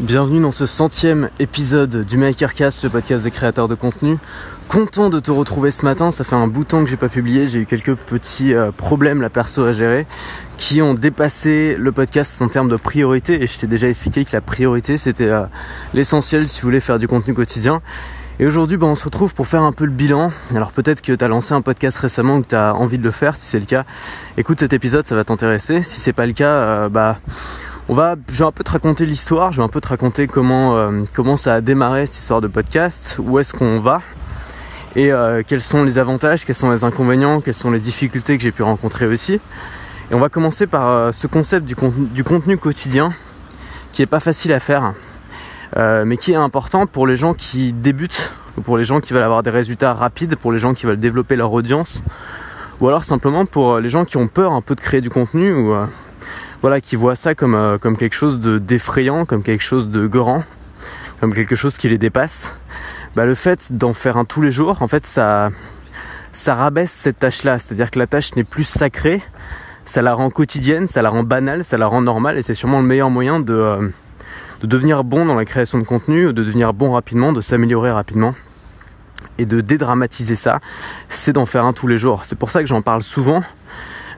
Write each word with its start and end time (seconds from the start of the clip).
Bienvenue 0.00 0.40
dans 0.40 0.50
ce 0.50 0.64
centième 0.64 1.28
épisode 1.40 2.06
du 2.06 2.16
Makercast, 2.16 2.84
le 2.84 2.88
podcast 2.88 3.24
des 3.24 3.30
créateurs 3.30 3.68
de 3.68 3.74
contenu. 3.74 4.16
Content 4.66 5.10
de 5.10 5.20
te 5.20 5.30
retrouver 5.30 5.70
ce 5.70 5.84
matin, 5.84 6.10
ça 6.10 6.24
fait 6.24 6.36
un 6.36 6.46
bout 6.46 6.64
de 6.64 6.68
temps 6.68 6.82
que 6.82 6.88
j'ai 6.88 6.96
pas 6.96 7.10
publié, 7.10 7.46
j'ai 7.46 7.60
eu 7.60 7.66
quelques 7.66 7.94
petits 7.94 8.54
euh, 8.54 8.72
problèmes 8.72 9.20
la 9.20 9.28
perso 9.28 9.62
à 9.62 9.72
gérer 9.72 10.06
qui 10.56 10.80
ont 10.80 10.94
dépassé 10.94 11.76
le 11.78 11.92
podcast 11.92 12.40
en 12.40 12.48
termes 12.48 12.70
de 12.70 12.76
priorité 12.76 13.42
et 13.42 13.46
je 13.46 13.58
t'ai 13.58 13.66
déjà 13.66 13.88
expliqué 13.88 14.24
que 14.24 14.30
la 14.32 14.40
priorité 14.40 14.96
c'était 14.96 15.28
euh, 15.28 15.44
l'essentiel 15.92 16.48
si 16.48 16.62
vous 16.62 16.68
voulez 16.68 16.80
faire 16.80 16.98
du 16.98 17.06
contenu 17.06 17.34
quotidien. 17.34 17.82
Et 18.38 18.46
aujourd'hui, 18.46 18.78
bah, 18.78 18.86
on 18.86 18.94
se 18.94 19.04
retrouve 19.04 19.34
pour 19.34 19.48
faire 19.48 19.60
un 19.60 19.72
peu 19.72 19.84
le 19.84 19.90
bilan. 19.90 20.32
Alors 20.54 20.72
peut-être 20.72 21.02
que 21.02 21.12
tu 21.12 21.22
as 21.22 21.28
lancé 21.28 21.52
un 21.52 21.60
podcast 21.60 21.98
récemment 21.98 22.36
ou 22.36 22.40
que 22.40 22.48
tu 22.48 22.54
as 22.54 22.74
envie 22.74 22.96
de 22.96 23.04
le 23.04 23.10
faire. 23.10 23.36
Si 23.36 23.44
c'est 23.44 23.60
le 23.60 23.66
cas, 23.66 23.84
écoute 24.38 24.60
cet 24.60 24.72
épisode, 24.72 25.06
ça 25.06 25.14
va 25.14 25.24
t'intéresser. 25.24 25.82
Si 25.82 26.00
c'est 26.00 26.14
pas 26.14 26.24
le 26.24 26.32
cas, 26.32 26.48
euh, 26.48 26.88
bah 26.88 27.18
on 27.88 27.94
va, 27.94 28.16
je 28.30 28.38
vais 28.38 28.44
un 28.44 28.52
peu 28.52 28.64
te 28.64 28.70
raconter 28.70 29.06
l'histoire, 29.06 29.52
je 29.52 29.58
vais 29.58 29.64
un 29.64 29.68
peu 29.68 29.80
te 29.80 29.88
raconter 29.88 30.26
comment, 30.26 30.76
euh, 30.76 31.36
ça 31.36 31.54
a 31.54 31.60
démarré 31.60 32.06
cette 32.06 32.18
histoire 32.18 32.40
de 32.40 32.48
podcast, 32.48 33.16
où 33.18 33.38
est-ce 33.38 33.52
qu'on 33.52 33.80
va, 33.80 34.02
et 34.94 35.12
euh, 35.12 35.42
quels 35.46 35.60
sont 35.60 35.82
les 35.82 35.98
avantages, 35.98 36.44
quels 36.44 36.54
sont 36.54 36.70
les 36.70 36.84
inconvénients, 36.84 37.40
quelles 37.40 37.54
sont 37.54 37.70
les 37.70 37.80
difficultés 37.80 38.36
que 38.36 38.42
j'ai 38.42 38.52
pu 38.52 38.62
rencontrer 38.62 39.06
aussi. 39.06 39.40
Et 40.10 40.14
on 40.14 40.18
va 40.18 40.28
commencer 40.28 40.66
par 40.66 40.88
euh, 40.88 41.12
ce 41.12 41.26
concept 41.26 41.66
du 41.66 41.76
contenu, 41.76 42.06
du 42.06 42.24
contenu, 42.24 42.58
quotidien, 42.58 43.12
qui 43.92 44.02
est 44.02 44.06
pas 44.06 44.20
facile 44.20 44.52
à 44.52 44.60
faire, 44.60 44.94
mais 45.76 46.16
qui 46.16 46.32
est 46.32 46.36
important 46.36 46.86
pour 46.86 47.06
les 47.06 47.16
gens 47.16 47.34
qui 47.34 47.72
débutent, 47.72 48.32
pour 48.64 48.76
les 48.76 48.84
gens 48.84 49.00
qui 49.00 49.12
veulent 49.12 49.22
avoir 49.22 49.42
des 49.42 49.50
résultats 49.50 49.94
rapides, 49.94 50.36
pour 50.36 50.52
les 50.52 50.58
gens 50.58 50.74
qui 50.74 50.86
veulent 50.86 50.98
développer 50.98 51.34
leur 51.34 51.52
audience, 51.52 52.02
ou 52.80 52.88
alors 52.88 53.04
simplement 53.04 53.46
pour 53.46 53.80
les 53.80 53.88
gens 53.88 54.04
qui 54.04 54.16
ont 54.16 54.28
peur 54.28 54.52
un 54.52 54.60
peu 54.60 54.74
de 54.74 54.80
créer 54.80 55.00
du 55.00 55.10
contenu, 55.10 55.52
ou 55.52 55.74
voilà, 56.60 56.80
qui 56.80 56.96
voient 56.96 57.16
ça 57.16 57.34
comme, 57.34 57.54
euh, 57.54 57.78
comme 57.78 57.96
quelque 57.96 58.14
chose 58.14 58.40
de 58.40 58.58
d'effrayant, 58.58 59.24
comme 59.24 59.42
quelque 59.42 59.62
chose 59.62 59.88
de 59.88 60.06
grand, 60.06 60.44
comme 61.20 61.32
quelque 61.32 61.56
chose 61.56 61.78
qui 61.78 61.88
les 61.88 61.98
dépasse, 61.98 62.54
bah, 63.16 63.24
le 63.24 63.34
fait 63.34 63.72
d'en 63.72 63.94
faire 63.94 64.16
un 64.16 64.24
tous 64.24 64.42
les 64.42 64.52
jours, 64.52 64.82
en 64.82 64.88
fait, 64.88 65.06
ça, 65.06 65.50
ça 66.32 66.54
rabaisse 66.54 66.92
cette 66.92 67.18
tâche-là. 67.18 67.58
C'est-à-dire 67.58 67.90
que 67.90 67.98
la 67.98 68.06
tâche 68.06 68.34
n'est 68.36 68.44
plus 68.44 68.64
sacrée, 68.64 69.22
ça 69.84 70.02
la 70.02 70.14
rend 70.14 70.30
quotidienne, 70.30 70.86
ça 70.86 71.02
la 71.02 71.10
rend 71.10 71.22
banale, 71.22 71.64
ça 71.64 71.78
la 71.78 71.86
rend 71.86 72.02
normale, 72.02 72.38
et 72.38 72.42
c'est 72.42 72.54
sûrement 72.54 72.80
le 72.80 72.86
meilleur 72.86 73.10
moyen 73.10 73.40
de, 73.40 73.54
euh, 73.54 73.88
de 74.60 74.66
devenir 74.66 75.02
bon 75.04 75.24
dans 75.24 75.34
la 75.34 75.44
création 75.44 75.78
de 75.78 75.84
contenu, 75.84 76.26
de 76.26 76.32
devenir 76.32 76.74
bon 76.74 76.92
rapidement, 76.92 77.32
de 77.32 77.40
s'améliorer 77.40 77.90
rapidement 77.90 78.34
et 79.38 79.46
de 79.46 79.60
dédramatiser 79.60 80.36
ça, 80.36 80.60
c'est 81.08 81.32
d'en 81.32 81.46
faire 81.46 81.64
un 81.64 81.72
tous 81.72 81.86
les 81.86 81.98
jours. 81.98 82.24
C'est 82.24 82.38
pour 82.38 82.50
ça 82.50 82.60
que 82.60 82.66
j'en 82.66 82.82
parle 82.82 83.02
souvent. 83.02 83.42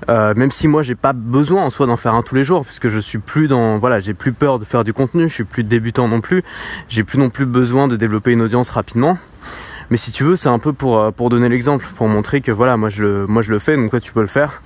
Euh, 0.09 0.35
même 0.37 0.51
si 0.51 0.67
moi 0.67 0.83
j'ai 0.83 0.97
pas 0.97 1.13
besoin 1.13 1.63
en 1.63 1.71
soi 1.71 1.87
d'en 1.87 1.97
faire 1.97 2.15
un 2.15 2.23
tous 2.23 2.35
les 2.35 2.43
jours 2.43 2.65
puisque 2.65 2.89
je 2.89 2.99
suis 2.99 3.19
plus 3.19 3.47
dans 3.47 3.79
voilà 3.79 4.01
j'ai 4.01 4.15
plus 4.15 4.33
peur 4.33 4.59
de 4.59 4.65
faire 4.65 4.83
du 4.83 4.93
contenu 4.93 5.29
je 5.29 5.35
suis 5.35 5.45
plus 5.45 5.63
débutant 5.63 6.09
non 6.09 6.21
plus 6.21 6.43
j'ai 6.89 7.05
plus 7.05 7.19
non 7.19 7.31
plus 7.31 7.47
besoin 7.47 7.87
de 7.87 7.95
développer 7.95 8.33
une 8.33 8.43
audience 8.43 8.69
rapidement 8.71 9.17
mais 9.91 9.97
si 9.97 10.11
tu 10.11 10.25
veux 10.25 10.35
c'est 10.35 10.49
un 10.49 10.59
peu 10.59 10.73
pour 10.73 10.99
euh, 10.99 11.13
pour 11.13 11.29
donner 11.29 11.49
l'exemple 11.49 11.87
pour 11.95 12.09
montrer 12.09 12.41
que 12.41 12.51
voilà 12.51 12.77
moi 12.77 12.89
je 12.89 13.03
le 13.03 13.27
moi 13.29 13.43
je 13.43 13.53
le 13.53 13.61
fais 13.61 13.77
donc 13.77 13.91
toi 13.91 14.01
tu 14.01 14.13
peux 14.13 14.23
le 14.23 14.27
faire 14.27 14.61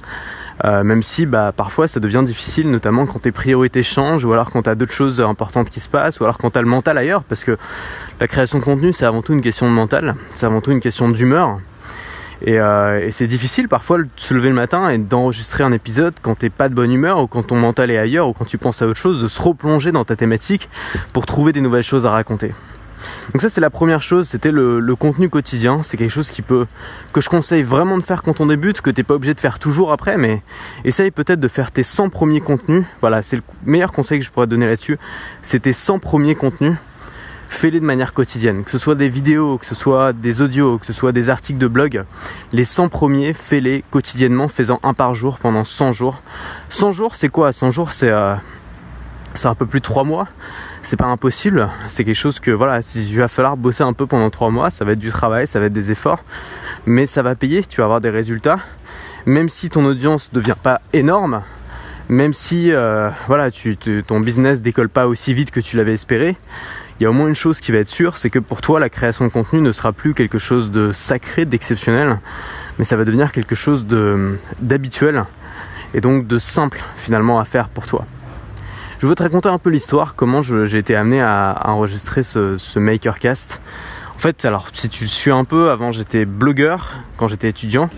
euh, 0.65 0.85
même 0.85 1.03
si 1.03 1.27
bah, 1.27 1.53
parfois 1.55 1.87
ça 1.87 2.01
devient 2.01 2.23
difficile, 2.25 2.71
notamment 2.71 3.05
quand 3.05 3.19
tes 3.19 3.33
priorités 3.33 3.83
changent, 3.83 4.25
ou 4.25 4.33
alors 4.33 4.51
quand 4.51 4.63
tu 4.63 4.71
as 4.71 4.75
d'autres 4.75 4.93
choses 4.93 5.21
importantes 5.21 5.69
qui 5.69 5.81
se 5.81 5.89
passent, 5.89 6.19
ou 6.21 6.25
alors 6.25 6.39
quand 6.39 6.51
tu 6.51 6.59
as 6.59 6.63
le 6.63 6.69
mental 6.69 6.97
ailleurs, 6.97 7.25
parce 7.25 7.45
que 7.45 7.59
la 8.21 8.27
création 8.27 8.59
de 8.59 8.65
contenu 8.65 8.93
c'est 8.93 9.05
avant 9.05 9.21
tout 9.23 9.35
une 9.35 9.43
question 9.43 9.67
de 9.67 9.73
mental, 9.73 10.15
c'est 10.35 10.47
avant 10.47 10.61
tout 10.61 10.73
une 10.73 10.81
question 10.81 11.11
d'humeur. 11.11 11.61
Euh, 12.47 13.07
et, 13.07 13.11
c'est 13.11 13.27
difficile 13.27 13.69
parfois 13.69 13.99
de 13.99 14.09
se 14.17 14.35
lever 14.35 14.49
le 14.49 14.55
matin 14.55 14.91
et 14.91 14.99
d'enregistrer 14.99 15.65
un 15.65 15.73
épisode 15.73 16.15
quand 16.21 16.37
t'es 16.37 16.51
pas 16.51 16.69
de 16.69 16.75
bonne 16.75 16.93
humeur 16.93 17.21
ou 17.23 17.27
quand 17.27 17.45
ton 17.45 17.57
mental 17.57 17.91
est 17.91 17.99
ailleurs 17.99 18.29
ou 18.29 18.33
quand 18.33 18.45
tu 18.45 18.59
penses 18.59 18.83
à 18.83 18.87
autre 18.87 18.99
chose, 18.99 19.23
de 19.23 19.29
se 19.29 19.41
replonger 19.41 19.93
dans 19.93 20.05
ta 20.05 20.17
thématique 20.17 20.69
pour 21.13 21.27
trouver 21.27 21.53
des 21.53 21.61
nouvelles 21.61 21.83
choses 21.83 22.07
à 22.07 22.11
raconter. 22.11 22.53
Donc 23.33 23.43
ça 23.43 23.51
c'est 23.51 23.61
la 23.61 23.71
première 23.71 24.01
chose, 24.01 24.27
c'était 24.27 24.51
le, 24.51 24.97
contenu 24.97 25.29
quotidien, 25.29 25.83
c'est 25.83 25.97
quelque 25.97 26.11
chose 26.11 26.31
qui 26.31 26.41
peut 26.41 26.67
que 27.13 27.21
je 27.21 27.29
conseille 27.29 27.63
vraiment 27.63 27.99
de 27.99 28.03
faire 28.03 28.23
quand 28.23 28.41
on 28.41 28.47
débute, 28.47 28.81
que 28.81 28.91
t'es 28.91 29.03
pas 29.03 29.15
obligé 29.15 29.35
de 29.35 29.41
faire 29.41 29.59
toujours 29.59 29.93
après, 29.93 30.17
mais 30.17 30.43
essaye 30.85 31.11
peut-être 31.11 31.41
de 31.41 31.49
faire 31.49 31.71
tes 31.71 31.83
100 31.83 32.09
premiers 32.09 32.41
contenus. 32.41 32.85
Voilà, 33.01 33.21
c'est 33.23 33.37
le 33.37 33.43
meilleur 33.65 33.93
conseil 33.93 34.19
que 34.19 34.25
je 34.25 34.31
pourrais 34.31 34.47
te 34.47 34.51
donner 34.51 34.67
là-dessus, 34.67 34.99
c'est 35.43 35.61
tes 35.61 35.75
100 35.75 35.99
premiers 35.99 36.35
contenus 36.35 36.77
fais-les 37.49 37.81
de 37.81 37.85
manière 37.85 38.13
quotidienne. 38.13 38.65
Que 38.65 38.71
ce 38.71 38.79
soit 38.79 38.95
des 38.95 39.09
vidéos, 39.09 39.59
que 39.59 39.67
ce 39.67 39.75
soit 39.75 40.13
des 40.13 40.41
audios, 40.41 40.79
que 40.79 40.87
ce 40.87 40.93
soit 40.93 41.13
des 41.13 41.31
articles 41.31 41.59
de 41.59 41.69
blog, 41.69 42.05
les 42.53 42.65
100 42.65 42.89
premiers, 42.89 43.33
fais-les 43.33 43.85
quotidiennement, 43.91 44.49
faisant 44.49 44.81
un 44.83 44.95
par 44.95 45.15
jour 45.15 45.39
pendant 45.39 45.65
100 45.65 45.93
jours. 45.93 46.21
100 46.69 46.93
jours, 46.93 47.17
c'est 47.17 47.29
quoi? 47.29 47.53
100 47.53 47.71
jours, 47.71 47.93
c'est 47.93 48.11
euh, 48.11 48.35
un 49.45 49.55
peu 49.55 49.67
plus 49.67 49.81
de 49.81 49.85
3 49.85 50.05
mois. 50.05 50.29
C'est 50.83 50.97
pas 50.97 51.07
impossible. 51.07 51.69
C'est 51.89 52.05
quelque 52.05 52.15
chose 52.15 52.39
que, 52.39 52.51
voilà, 52.51 52.81
il 52.95 53.17
va 53.17 53.29
falloir 53.29 53.57
bosser 53.57 53.83
un 53.83 53.93
peu 53.93 54.07
pendant 54.07 54.31
3 54.31 54.51
mois. 54.51 54.71
Ça 54.71 54.85
va 54.85 54.93
être 54.93 54.99
du 54.99 55.11
travail, 55.11 55.47
ça 55.47 55.59
va 55.59 55.67
être 55.67 55.73
des 55.73 55.91
efforts. 55.91 56.23
Mais 56.87 57.07
ça 57.07 57.23
va 57.23 57.35
payer, 57.35 57.65
tu 57.65 57.81
vas 57.81 57.85
avoir 57.85 58.01
des 58.01 58.11
résultats. 58.11 58.61
Même 59.25 59.49
si 59.49 59.69
ton 59.69 59.85
audience 59.85 60.33
ne 60.33 60.39
devient 60.39 60.55
pas 60.63 60.81
énorme, 60.93 61.43
même 62.09 62.33
si 62.33 62.71
euh, 62.73 63.11
voilà, 63.27 63.51
tu, 63.51 63.77
ton 63.77 64.21
business 64.21 64.63
décolle 64.63 64.89
pas 64.89 65.09
aussi 65.09 65.35
vite 65.35 65.51
que 65.51 65.59
tu 65.59 65.77
l'avais 65.77 65.95
espéré, 65.95 66.37
il 66.99 67.03
y 67.03 67.07
a 67.07 67.11
au 67.11 67.13
moins 67.13 67.29
une 67.29 67.35
chose 67.35 67.61
qui 67.61 67.73
va 67.73 67.79
être 67.79 67.89
sûre, 67.89 68.17
c'est 68.17 68.31
que 68.31 68.39
pour 68.39 68.63
toi, 68.63 68.81
la 68.81 68.89
création 68.89 69.27
de 69.27 69.31
contenu 69.31 69.61
ne 69.61 69.73
sera 69.73 69.93
plus 69.93 70.15
quelque 70.15 70.39
chose 70.39 70.71
de 70.71 70.93
sacré, 70.93 71.45
d'exceptionnel, 71.45 72.21
mais 72.79 72.85
ça 72.85 72.97
va 72.97 73.05
devenir 73.05 73.33
quelque 73.33 73.55
chose 73.55 73.87
d'habituel 74.61 75.25
et 75.95 76.01
donc 76.01 76.27
de 76.27 76.39
simple 76.39 76.83
finalement 76.97 77.39
à 77.39 77.45
faire 77.45 77.69
pour 77.69 77.87
toi. 77.87 78.07
Je 78.99 79.07
veux 79.07 79.15
te 79.15 79.23
raconter 79.23 79.51
un 79.51 79.59
peu 79.59 79.69
l'histoire, 79.69 80.15
comment 80.15 80.43
j'ai 80.43 80.79
été 80.79 80.97
amené 80.97 81.21
à, 81.21 81.65
enregistrer 81.67 82.23
ce, 82.23 82.79
Makercast. 82.79 83.61
En 84.15 84.19
fait, 84.19 84.47
alors 84.47 84.71
si 84.73 84.89
tu 84.89 85.07
suis 85.07 85.31
un 85.31 85.45
peu, 85.45 85.71
avant 85.71 85.93
j'étais 85.93 86.25
blogueur 86.25 86.95
quand 87.19 87.29
j'étais 87.29 87.51
étudiant. 87.51 87.91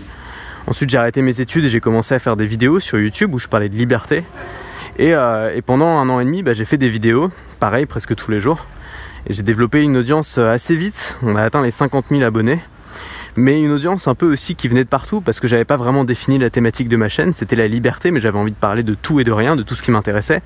Ensuite 0.67 0.89
j'ai 0.89 0.97
arrêté 0.97 1.21
mes 1.21 1.39
études 1.39 1.63
et 1.63 1.69
j'ai 1.69 1.79
commencé 1.79 2.15
à 2.15 2.19
faire 2.19 2.35
des 2.35 2.45
vidéos 2.45 2.81
sur 2.81 2.99
YouTube 2.99 3.33
où 3.33 3.39
je 3.39 3.47
parlais 3.47 3.69
de 3.69 3.75
liberté. 3.75 4.25
Et, 4.97 5.13
euh, 5.13 5.57
pendant 5.65 5.87
un 5.87 6.09
an 6.09 6.19
et 6.19 6.25
demi, 6.25 6.43
bah, 6.43 6.53
j'ai 6.53 6.65
fait 6.65 6.75
des 6.75 6.89
vidéos, 6.89 7.31
pareil, 7.61 7.85
presque 7.85 8.13
tous 8.15 8.29
les 8.31 8.41
jours. 8.41 8.65
J'ai 9.27 9.43
développé 9.43 9.81
une 9.81 9.97
audience 9.97 10.37
euh, 10.37 10.51
assez 10.51 10.75
vite. 10.75 11.17
On 11.23 11.35
a 11.35 11.43
atteint 11.43 11.61
les 11.61 11.71
50 11.71 12.05
000 12.09 12.21
abonnés. 12.21 12.59
Mais 13.35 13.61
une 13.61 13.71
audience 13.71 14.07
un 14.07 14.15
peu 14.15 14.31
aussi 14.31 14.55
qui 14.55 14.67
venait 14.67 14.83
de 14.83 14.89
partout 14.89 15.21
parce 15.21 15.39
que 15.39 15.47
j'avais 15.47 15.65
pas 15.65 15.77
vraiment 15.77 16.03
défini 16.03 16.39
la 16.39 16.49
thématique 16.49 16.89
de 16.89 16.95
ma 16.95 17.09
chaîne. 17.09 17.33
C'était 17.33 17.55
la 17.55 17.67
liberté, 17.67 18.11
mais 18.11 18.19
j'avais 18.19 18.39
envie 18.39 18.51
de 18.51 18.57
parler 18.57 18.83
de 18.83 18.95
tout 18.95 19.19
et 19.19 19.23
de 19.23 19.31
rien, 19.31 19.55
de 19.55 19.63
tout 19.63 19.75
ce 19.75 19.83
qui 19.83 19.91
m'intéressait. 19.91 20.41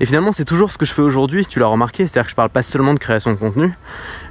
Et 0.00 0.06
finalement, 0.06 0.32
c'est 0.32 0.44
toujours 0.44 0.70
ce 0.70 0.78
que 0.78 0.86
je 0.86 0.92
fais 0.92 1.02
aujourd'hui, 1.02 1.44
si 1.44 1.50
tu 1.50 1.58
l'as 1.58 1.66
remarqué, 1.66 2.06
c'est-à-dire 2.06 2.24
que 2.24 2.30
je 2.30 2.34
parle 2.34 2.50
pas 2.50 2.62
seulement 2.62 2.94
de 2.94 2.98
création 2.98 3.32
de 3.32 3.38
contenu, 3.38 3.72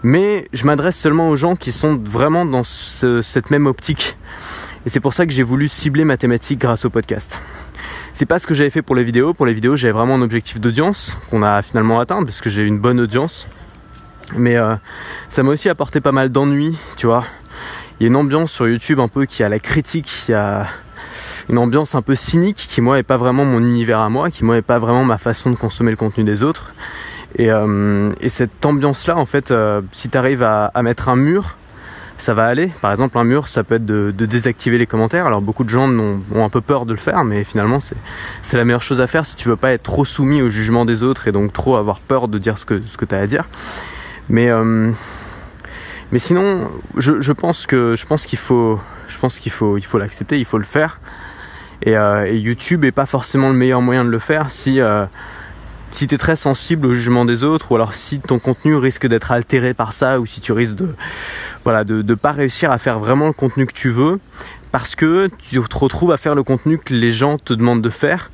mais 0.04 0.48
je 0.54 0.66
m'adresse 0.66 0.98
seulement 0.98 1.30
aux 1.30 1.36
gens 1.36 1.56
qui 1.56 1.72
sont 1.72 2.02
vraiment 2.04 2.46
dans 2.46 2.64
cette 2.64 3.52
même 3.52 3.68
optique. 3.68 4.18
Et 4.86 4.90
c'est 4.90 5.00
pour 5.00 5.14
ça 5.14 5.26
que 5.26 5.32
j'ai 5.32 5.44
voulu 5.44 5.70
cibler 5.70 6.04
ma 6.04 6.18
thématique 6.18 6.60
grâce 6.60 6.86
au 6.86 6.90
podcast. 6.90 7.40
C'est 8.14 8.26
pas 8.26 8.40
ce 8.40 8.48
que 8.48 8.54
j'avais 8.54 8.70
fait 8.70 8.82
pour 8.82 8.96
les 8.96 9.04
vidéos. 9.04 9.34
Pour 9.34 9.46
les 9.46 9.54
vidéos, 9.54 9.78
j'avais 9.78 9.94
vraiment 9.94 10.16
un 10.16 10.22
objectif 10.22 10.60
d'audience 10.60 11.18
qu'on 11.30 11.44
a 11.44 11.62
finalement 11.62 12.00
atteint 12.00 12.24
parce 12.24 12.42
que 12.42 12.50
j'ai 12.50 12.64
une 12.64 12.80
bonne 12.80 13.00
audience. 13.00 13.48
Mais 14.36 14.56
euh, 14.56 14.76
ça 15.30 15.44
m'a 15.44 15.52
aussi 15.52 15.70
apporté 15.70 16.02
pas 16.02 16.12
mal 16.12 16.30
d'ennuis, 16.30 16.78
tu 16.98 17.08
vois. 17.08 17.26
Il 18.00 18.04
y 18.04 18.06
a 18.06 18.08
une 18.08 18.16
ambiance 18.16 18.52
sur 18.52 18.68
YouTube 18.68 19.00
un 19.00 19.08
peu 19.08 19.26
qui 19.26 19.44
a 19.44 19.50
la 19.50 19.60
critique, 19.60 20.06
qui 20.26 20.34
a 20.34 20.68
une 21.50 21.58
ambiance 21.58 21.96
un 21.96 22.02
peu 22.02 22.16
cynique 22.16 22.68
qui 22.70 22.82
moi 22.82 22.98
est 22.98 23.04
pas 23.04 23.18
vraiment 23.18 23.46
mon 23.46 23.60
univers 23.60 24.00
à 24.00 24.10
moi, 24.10 24.30
qui 24.30 24.46
moi 24.46 24.58
est 24.58 24.62
pas 24.62 24.80
vraiment 24.80 25.04
ma 25.04 25.18
façon 25.18 25.52
de 25.52 25.56
consommer 25.56 25.92
le 25.92 25.98
contenu 25.98 26.24
des 26.24 26.44
autres. 26.44 26.74
Et, 27.36 27.52
euh, 27.52 28.12
cette 28.28 28.66
ambiance 28.66 29.08
là, 29.08 29.18
en 29.18 29.26
fait, 29.26 29.52
euh, 29.52 29.82
si 29.92 30.10
tu 30.10 30.18
arrives 30.18 30.44
à, 30.44 30.72
mettre 30.82 31.10
un 31.10 31.16
mur, 31.16 31.58
ça 32.18 32.34
va 32.34 32.46
aller. 32.46 32.72
Par 32.82 32.92
exemple, 32.92 33.18
un 33.18 33.24
mur, 33.24 33.48
ça 33.48 33.64
peut 33.64 33.76
être 33.76 33.86
de, 33.86 34.12
désactiver 34.12 34.78
les 34.78 34.86
commentaires. 34.86 35.26
Alors 35.26 35.42
beaucoup 35.42 35.64
de 35.64 35.70
gens 35.70 35.90
ont, 35.90 36.22
ont, 36.34 36.44
un 36.44 36.50
peu 36.50 36.62
peur 36.62 36.86
de 36.86 36.94
le 36.94 37.00
faire, 37.00 37.24
mais 37.24 37.44
finalement 37.44 37.80
c'est 37.80 38.58
la 38.58 38.66
meilleure 38.66 38.82
chose 38.82 39.02
à 39.02 39.08
faire 39.08 39.26
si 39.26 39.36
tu 39.36 39.50
veux 39.50 39.56
pas 39.56 39.72
être 39.72 39.84
trop 39.84 40.06
soumis 40.06 40.42
au 40.42 40.50
jugement 40.50 40.86
des 40.86 41.04
autres 41.04 41.28
et 41.28 41.32
donc 41.32 41.54
trop 41.54 41.78
avoir 41.78 42.00
peur 42.00 42.28
de 42.28 42.38
dire 42.38 42.58
ce 42.58 42.66
que, 42.66 42.82
ce 42.86 42.98
que 42.98 43.06
tu 43.06 43.16
as 43.16 43.20
à 43.20 43.28
dire. 43.28 43.46
Mais, 44.32 44.50
euh, 44.50 44.92
mais 46.14 46.20
sinon, 46.20 46.72
je, 46.96 47.32
pense 47.34 47.68
que 47.68 47.98
je 47.98 48.06
pense 48.06 48.26
qu'il 48.26 48.40
faut, 48.40 48.80
je 49.10 49.18
pense 49.18 49.40
qu'il 49.40 49.52
faut, 49.52 49.78
il 49.78 49.84
faut 49.84 49.98
l'accepter, 49.98 50.40
il 50.40 50.46
faut 50.46 50.58
le 50.58 50.64
faire. 50.64 51.02
Et, 51.82 51.98
euh, 51.98 52.32
YouTube 52.32 52.86
est 52.86 52.94
pas 52.94 53.06
forcément 53.06 53.50
le 53.50 53.56
meilleur 53.56 53.82
moyen 53.82 54.06
de 54.06 54.10
le 54.10 54.20
faire 54.20 54.50
si 54.50 54.80
euh, 54.80 55.06
si 55.92 56.08
tu 56.08 56.16
es 56.16 56.18
très 56.18 56.38
sensible 56.38 56.88
au 56.88 56.94
jugement 56.94 57.26
des 57.26 57.44
autres 57.44 57.74
ou 57.74 57.76
alors 57.76 57.94
si 57.94 58.22
ton 58.22 58.40
contenu 58.40 58.76
risque 58.76 59.06
d'être 59.06 59.34
altéré 59.34 59.74
par 59.74 59.92
ça 59.92 60.22
ou 60.22 60.26
si 60.26 60.40
tu 60.40 60.54
risques 60.54 60.76
de 60.76 60.96
voilà 61.66 61.84
de 61.84 62.02
ne 62.02 62.16
pas 62.16 62.32
réussir 62.32 62.72
à 62.72 62.78
faire 62.78 63.00
vraiment 63.00 63.28
le 63.28 63.34
contenu 63.34 63.66
que 63.66 63.74
tu 63.74 63.90
veux 63.90 64.20
parce 64.72 64.96
que 64.96 65.28
tu 65.40 65.60
te 65.60 65.78
retrouves 65.78 66.14
à 66.14 66.18
faire 66.18 66.36
le 66.36 66.44
contenu 66.44 66.78
que 66.78 66.94
les 66.94 67.12
gens 67.12 67.38
te 67.38 67.54
demandent 67.54 67.82
de 67.82 67.90
faire 67.90 68.30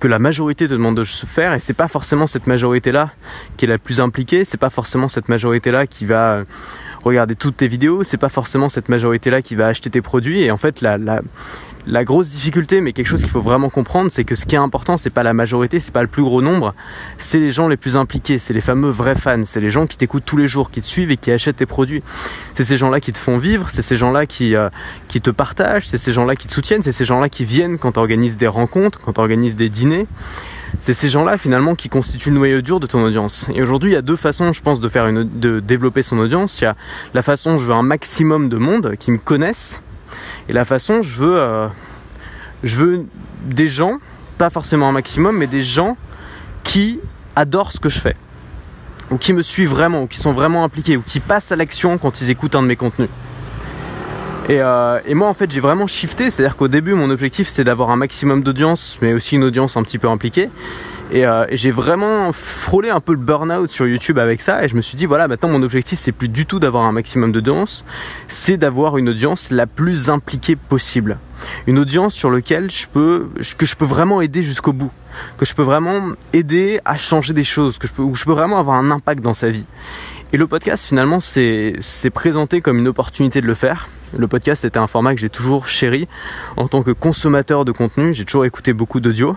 que 0.00 0.08
la 0.08 0.18
majorité 0.18 0.66
te 0.66 0.72
demande 0.72 0.96
de 0.96 1.04
faire 1.04 1.54
et 1.54 1.60
c'est 1.60 1.74
pas 1.74 1.88
forcément 1.88 2.26
cette 2.26 2.46
majorité 2.46 2.92
là 2.92 3.10
qui 3.56 3.64
est 3.64 3.68
la 3.68 3.78
plus 3.78 4.00
impliquée, 4.00 4.44
c'est 4.44 4.58
pas 4.58 4.70
forcément 4.70 5.08
cette 5.08 5.28
majorité 5.28 5.70
là 5.70 5.86
qui 5.86 6.04
va 6.04 6.44
regarder 7.04 7.34
toutes 7.34 7.56
tes 7.56 7.68
vidéos, 7.68 8.04
c'est 8.04 8.16
pas 8.16 8.28
forcément 8.28 8.68
cette 8.68 8.88
majorité-là 8.88 9.42
qui 9.42 9.54
va 9.54 9.66
acheter 9.66 9.90
tes 9.90 10.02
produits. 10.02 10.42
Et 10.42 10.50
en 10.50 10.56
fait, 10.56 10.80
la, 10.80 10.98
la, 10.98 11.20
la 11.86 12.04
grosse 12.04 12.30
difficulté, 12.30 12.80
mais 12.80 12.92
quelque 12.92 13.06
chose 13.06 13.20
qu'il 13.20 13.30
faut 13.30 13.40
vraiment 13.40 13.70
comprendre, 13.70 14.10
c'est 14.10 14.24
que 14.24 14.34
ce 14.34 14.44
qui 14.44 14.54
est 14.54 14.58
important, 14.58 14.98
c'est 14.98 15.10
pas 15.10 15.22
la 15.22 15.32
majorité, 15.32 15.80
c'est 15.80 15.92
pas 15.92 16.02
le 16.02 16.08
plus 16.08 16.22
gros 16.22 16.42
nombre, 16.42 16.74
c'est 17.16 17.38
les 17.38 17.50
gens 17.50 17.66
les 17.66 17.76
plus 17.76 17.96
impliqués, 17.96 18.38
c'est 18.38 18.52
les 18.52 18.60
fameux 18.60 18.90
vrais 18.90 19.14
fans, 19.14 19.42
c'est 19.44 19.60
les 19.60 19.70
gens 19.70 19.86
qui 19.86 19.96
t'écoutent 19.96 20.24
tous 20.26 20.36
les 20.36 20.48
jours, 20.48 20.70
qui 20.70 20.82
te 20.82 20.86
suivent 20.86 21.10
et 21.10 21.16
qui 21.16 21.30
achètent 21.30 21.56
tes 21.56 21.66
produits. 21.66 22.02
C'est 22.54 22.64
ces 22.64 22.76
gens-là 22.76 23.00
qui 23.00 23.12
te 23.12 23.18
font 23.18 23.38
vivre, 23.38 23.70
c'est 23.70 23.82
ces 23.82 23.96
gens-là 23.96 24.26
qui, 24.26 24.54
euh, 24.54 24.68
qui 25.08 25.20
te 25.20 25.30
partagent, 25.30 25.88
c'est 25.88 25.98
ces 25.98 26.12
gens-là 26.12 26.36
qui 26.36 26.46
te 26.46 26.52
soutiennent, 26.52 26.82
c'est 26.82 26.92
ces 26.92 27.04
gens-là 27.04 27.28
qui 27.28 27.44
viennent 27.44 27.78
quand 27.78 27.92
tu 27.92 27.98
organises 27.98 28.36
des 28.36 28.48
rencontres, 28.48 29.00
quand 29.00 29.14
tu 29.14 29.20
organises 29.20 29.56
des 29.56 29.68
dîners. 29.68 30.06
C'est 30.80 30.94
ces 30.94 31.08
gens-là 31.08 31.38
finalement 31.38 31.74
qui 31.74 31.88
constituent 31.88 32.30
le 32.30 32.36
noyau 32.36 32.60
dur 32.60 32.80
de 32.80 32.86
ton 32.86 33.02
audience. 33.02 33.48
Et 33.54 33.62
aujourd'hui, 33.62 33.90
il 33.90 33.94
y 33.94 33.96
a 33.96 34.02
deux 34.02 34.16
façons, 34.16 34.52
je 34.52 34.62
pense, 34.62 34.80
de 34.80 34.88
faire 34.88 35.06
une, 35.06 35.28
de 35.40 35.60
développer 35.60 36.02
son 36.02 36.18
audience. 36.18 36.60
Il 36.60 36.64
y 36.64 36.66
a 36.66 36.76
la 37.14 37.22
façon, 37.22 37.58
je 37.58 37.64
veux 37.64 37.74
un 37.74 37.82
maximum 37.82 38.48
de 38.48 38.56
monde 38.56 38.94
qui 38.98 39.10
me 39.10 39.18
connaissent, 39.18 39.80
et 40.48 40.52
la 40.52 40.64
façon, 40.64 41.02
je 41.02 41.16
veux, 41.16 41.36
euh, 41.36 41.68
je 42.62 42.76
veux 42.76 43.06
des 43.44 43.68
gens, 43.68 43.98
pas 44.38 44.50
forcément 44.50 44.88
un 44.88 44.92
maximum, 44.92 45.36
mais 45.36 45.46
des 45.46 45.62
gens 45.62 45.96
qui 46.62 47.00
adorent 47.36 47.72
ce 47.72 47.80
que 47.80 47.88
je 47.88 47.98
fais, 47.98 48.16
ou 49.10 49.18
qui 49.18 49.32
me 49.32 49.42
suivent 49.42 49.70
vraiment, 49.70 50.02
ou 50.02 50.06
qui 50.06 50.18
sont 50.18 50.32
vraiment 50.32 50.64
impliqués, 50.64 50.96
ou 50.96 51.02
qui 51.02 51.20
passent 51.20 51.52
à 51.52 51.56
l'action 51.56 51.98
quand 51.98 52.20
ils 52.20 52.30
écoutent 52.30 52.54
un 52.54 52.62
de 52.62 52.68
mes 52.68 52.76
contenus. 52.76 53.10
Et, 54.48 54.62
euh, 54.62 54.98
et 55.04 55.14
moi, 55.14 55.28
en 55.28 55.34
fait, 55.34 55.50
j'ai 55.50 55.60
vraiment 55.60 55.86
shifté, 55.86 56.30
c'est-à-dire 56.30 56.56
qu'au 56.56 56.68
début, 56.68 56.94
mon 56.94 57.10
objectif, 57.10 57.48
c'est 57.48 57.64
d'avoir 57.64 57.90
un 57.90 57.96
maximum 57.96 58.42
d'audience, 58.42 58.96
mais 59.02 59.12
aussi 59.12 59.36
une 59.36 59.44
audience 59.44 59.76
un 59.76 59.82
petit 59.82 59.98
peu 59.98 60.08
impliquée. 60.08 60.48
Et, 61.10 61.26
euh, 61.26 61.46
j'ai 61.52 61.70
vraiment 61.70 62.32
frôlé 62.32 62.88
un 62.90 63.00
peu 63.00 63.12
le 63.12 63.18
burn-out 63.18 63.68
sur 63.68 63.86
YouTube 63.86 64.18
avec 64.18 64.40
ça. 64.40 64.64
Et 64.64 64.68
je 64.68 64.74
me 64.74 64.80
suis 64.80 64.96
dit, 64.96 65.04
voilà, 65.04 65.28
maintenant 65.28 65.48
mon 65.48 65.62
objectif, 65.62 65.98
c'est 65.98 66.12
plus 66.12 66.28
du 66.28 66.46
tout 66.46 66.60
d'avoir 66.60 66.84
un 66.84 66.92
maximum 66.92 67.30
d'audience, 67.30 67.84
c'est 68.28 68.56
d'avoir 68.56 68.96
une 68.96 69.10
audience 69.10 69.50
la 69.50 69.66
plus 69.66 70.08
impliquée 70.08 70.56
possible. 70.56 71.18
Une 71.66 71.78
audience 71.78 72.14
sur 72.14 72.30
laquelle 72.30 72.70
je 72.70 72.86
peux, 72.86 73.28
que 73.56 73.66
je 73.66 73.76
peux 73.76 73.84
vraiment 73.84 74.20
aider 74.20 74.42
jusqu'au 74.42 74.72
bout. 74.72 74.90
Que 75.36 75.44
je 75.44 75.54
peux 75.54 75.62
vraiment 75.62 76.10
aider 76.32 76.80
à 76.84 76.96
changer 76.96 77.32
des 77.32 77.44
choses, 77.44 77.78
que 77.78 77.86
je 77.86 77.92
peux, 77.92 78.02
où 78.02 78.14
je 78.14 78.24
peux 78.24 78.32
vraiment 78.32 78.58
avoir 78.58 78.78
un 78.78 78.90
impact 78.90 79.22
dans 79.22 79.34
sa 79.34 79.50
vie. 79.50 79.66
Et 80.30 80.36
le 80.36 80.46
podcast, 80.46 80.84
finalement, 80.84 81.20
c'est 81.20 82.10
présenté 82.12 82.60
comme 82.60 82.78
une 82.78 82.88
opportunité 82.88 83.40
de 83.40 83.46
le 83.46 83.54
faire. 83.54 83.88
Le 84.16 84.28
podcast, 84.28 84.62
c'était 84.62 84.78
un 84.78 84.86
format 84.86 85.14
que 85.14 85.20
j'ai 85.20 85.30
toujours 85.30 85.68
chéri. 85.68 86.06
En 86.58 86.68
tant 86.68 86.82
que 86.82 86.90
consommateur 86.90 87.64
de 87.64 87.72
contenu, 87.72 88.12
j'ai 88.12 88.26
toujours 88.26 88.44
écouté 88.44 88.74
beaucoup 88.74 89.00
d'audio. 89.00 89.36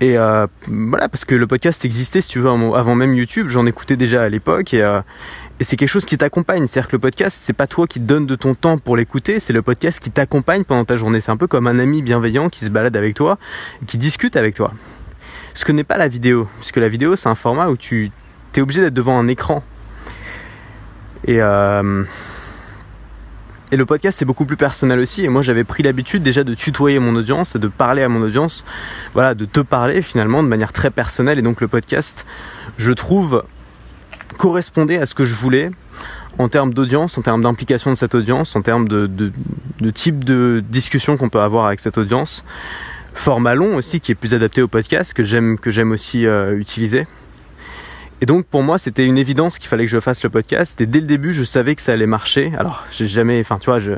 Et 0.00 0.18
euh, 0.18 0.46
voilà, 0.66 1.08
parce 1.08 1.24
que 1.24 1.34
le 1.34 1.46
podcast 1.46 1.82
existait, 1.86 2.20
si 2.20 2.28
tu 2.28 2.40
veux, 2.40 2.50
avant 2.50 2.94
même 2.94 3.14
YouTube, 3.14 3.48
j'en 3.48 3.64
écoutais 3.64 3.96
déjà 3.96 4.24
à 4.24 4.28
l'époque, 4.28 4.74
et, 4.74 4.82
euh, 4.82 5.00
et 5.58 5.64
c'est 5.64 5.76
quelque 5.76 5.88
chose 5.88 6.04
qui 6.04 6.18
t'accompagne. 6.18 6.66
C'est-à-dire 6.66 6.88
que 6.88 6.96
le 6.96 7.00
podcast, 7.00 7.38
c'est 7.40 7.54
pas 7.54 7.66
toi 7.66 7.86
qui 7.86 7.98
te 7.98 8.04
donne 8.04 8.26
de 8.26 8.36
ton 8.36 8.54
temps 8.54 8.76
pour 8.76 8.98
l'écouter, 8.98 9.40
c'est 9.40 9.54
le 9.54 9.62
podcast 9.62 9.98
qui 9.98 10.10
t'accompagne 10.10 10.64
pendant 10.64 10.84
ta 10.84 10.98
journée. 10.98 11.22
C'est 11.22 11.30
un 11.30 11.38
peu 11.38 11.46
comme 11.46 11.66
un 11.66 11.78
ami 11.78 12.02
bienveillant 12.02 12.50
qui 12.50 12.66
se 12.66 12.70
balade 12.70 12.94
avec 12.98 13.14
toi, 13.14 13.38
qui 13.86 13.96
discute 13.96 14.36
avec 14.36 14.54
toi. 14.54 14.74
Ce 15.54 15.64
que 15.64 15.72
n'est 15.72 15.84
pas 15.84 15.96
la 15.96 16.08
vidéo, 16.08 16.46
puisque 16.58 16.76
la 16.76 16.90
vidéo, 16.90 17.16
c'est 17.16 17.30
un 17.30 17.34
format 17.34 17.70
où 17.70 17.78
tu 17.78 18.10
es 18.54 18.60
obligé 18.60 18.82
d'être 18.82 18.92
devant 18.92 19.18
un 19.18 19.28
écran. 19.28 19.64
Et 21.24 21.40
euh, 21.40 22.04
et 23.72 23.76
le 23.76 23.84
podcast 23.84 24.18
c'est 24.18 24.24
beaucoup 24.24 24.44
plus 24.44 24.56
personnel 24.56 24.98
aussi. 25.00 25.24
Et 25.24 25.28
moi 25.28 25.42
j'avais 25.42 25.64
pris 25.64 25.82
l'habitude 25.82 26.22
déjà 26.22 26.44
de 26.44 26.54
tutoyer 26.54 26.98
mon 26.98 27.16
audience 27.16 27.56
et 27.56 27.58
de 27.58 27.68
parler 27.68 28.02
à 28.02 28.08
mon 28.08 28.22
audience, 28.22 28.64
voilà, 29.12 29.34
de 29.34 29.44
te 29.44 29.60
parler 29.60 30.02
finalement 30.02 30.42
de 30.42 30.48
manière 30.48 30.72
très 30.72 30.90
personnelle. 30.90 31.38
Et 31.38 31.42
donc 31.42 31.60
le 31.60 31.68
podcast, 31.68 32.26
je 32.78 32.92
trouve, 32.92 33.44
correspondait 34.38 34.98
à 34.98 35.06
ce 35.06 35.14
que 35.14 35.24
je 35.24 35.34
voulais 35.34 35.70
en 36.38 36.48
termes 36.48 36.74
d'audience, 36.74 37.18
en 37.18 37.22
termes 37.22 37.42
d'implication 37.42 37.90
de 37.90 37.96
cette 37.96 38.14
audience, 38.14 38.54
en 38.56 38.62
termes 38.62 38.86
de, 38.88 39.32
type 39.94 40.24
de 40.24 40.62
discussion 40.68 41.16
qu'on 41.16 41.28
peut 41.28 41.40
avoir 41.40 41.66
avec 41.66 41.80
cette 41.80 41.98
audience. 41.98 42.44
Format 43.14 43.54
long 43.54 43.76
aussi 43.76 44.00
qui 44.00 44.12
est 44.12 44.14
plus 44.14 44.34
adapté 44.34 44.60
au 44.60 44.68
podcast 44.68 45.14
que 45.14 45.24
j'aime 45.24 45.58
que 45.58 45.70
j'aime 45.70 45.90
aussi 45.90 46.26
euh, 46.26 46.58
utiliser. 46.58 47.06
Et 48.20 48.26
donc 48.26 48.46
pour 48.46 48.62
moi 48.62 48.78
c'était 48.78 49.04
une 49.04 49.18
évidence 49.18 49.58
qu'il 49.58 49.68
fallait 49.68 49.84
que 49.84 49.90
je 49.90 50.00
fasse 50.00 50.24
le 50.24 50.30
podcast 50.30 50.80
et 50.80 50.86
dès 50.86 51.00
le 51.00 51.06
début 51.06 51.34
je 51.34 51.44
savais 51.44 51.74
que 51.74 51.82
ça 51.82 51.92
allait 51.92 52.06
marcher. 52.06 52.52
Alors 52.58 52.84
j'ai 52.90 53.06
jamais, 53.06 53.40
enfin 53.40 53.58
tu 53.58 53.66
vois, 53.66 53.78
je, 53.78 53.92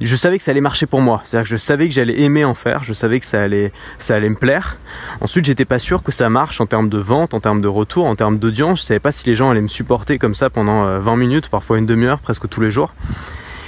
je 0.00 0.16
savais 0.16 0.38
que 0.38 0.44
ça 0.44 0.52
allait 0.52 0.60
marcher 0.60 0.86
pour 0.86 1.00
moi. 1.00 1.20
C'est-à-dire 1.24 1.48
que 1.48 1.52
je 1.52 1.58
savais 1.58 1.88
que 1.88 1.94
j'allais 1.94 2.20
aimer 2.20 2.44
en 2.44 2.54
faire, 2.54 2.82
je 2.82 2.92
savais 2.92 3.20
que 3.20 3.26
ça 3.26 3.42
allait, 3.42 3.72
ça 3.98 4.14
allait 4.14 4.30
me 4.30 4.36
plaire. 4.36 4.78
Ensuite 5.20 5.44
j'étais 5.44 5.64
pas 5.66 5.78
sûr 5.78 6.02
que 6.02 6.12
ça 6.12 6.30
marche 6.30 6.60
en 6.60 6.66
termes 6.66 6.88
de 6.88 6.98
vente, 6.98 7.34
en 7.34 7.40
termes 7.40 7.60
de 7.60 7.68
retour, 7.68 8.06
en 8.06 8.16
termes 8.16 8.38
d'audience. 8.38 8.80
Je 8.80 8.84
savais 8.84 9.00
pas 9.00 9.12
si 9.12 9.28
les 9.28 9.36
gens 9.36 9.50
allaient 9.50 9.60
me 9.60 9.68
supporter 9.68 10.18
comme 10.18 10.34
ça 10.34 10.48
pendant 10.48 10.98
20 10.98 11.12
euh, 11.12 11.16
minutes, 11.16 11.48
parfois 11.48 11.78
une 11.78 11.86
demi-heure, 11.86 12.20
presque 12.20 12.48
tous 12.48 12.60
les 12.60 12.70
jours. 12.70 12.94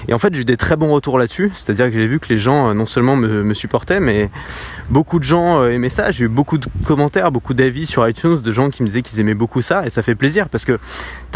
Et 0.08 0.14
en 0.14 0.18
fait, 0.18 0.34
j'ai 0.34 0.42
eu 0.42 0.44
des 0.44 0.56
très 0.56 0.76
bons 0.76 0.92
retours 0.92 1.18
là-dessus. 1.18 1.50
C'est-à-dire 1.54 1.86
que 1.86 1.92
j'ai 1.92 2.06
vu 2.06 2.20
que 2.20 2.28
les 2.28 2.38
gens 2.38 2.70
euh, 2.70 2.74
non 2.74 2.86
seulement 2.86 3.16
me, 3.16 3.54
supportaient, 3.54 4.00
mais 4.00 4.30
beaucoup 4.90 5.18
de 5.18 5.24
gens 5.24 5.62
euh, 5.62 5.70
aimaient 5.70 5.88
ça. 5.88 6.10
J'ai 6.10 6.24
eu 6.24 6.28
beaucoup 6.28 6.58
de 6.58 6.66
commentaires, 6.84 7.30
beaucoup 7.30 7.54
d'avis 7.54 7.86
sur 7.86 8.06
iTunes 8.08 8.40
de 8.40 8.52
gens 8.52 8.70
qui 8.70 8.82
me 8.82 8.88
disaient 8.88 9.02
qu'ils 9.02 9.20
aimaient 9.20 9.34
beaucoup 9.34 9.62
ça. 9.62 9.86
Et 9.86 9.90
ça 9.90 10.02
fait 10.02 10.14
plaisir 10.14 10.48
parce 10.48 10.64
que 10.64 10.78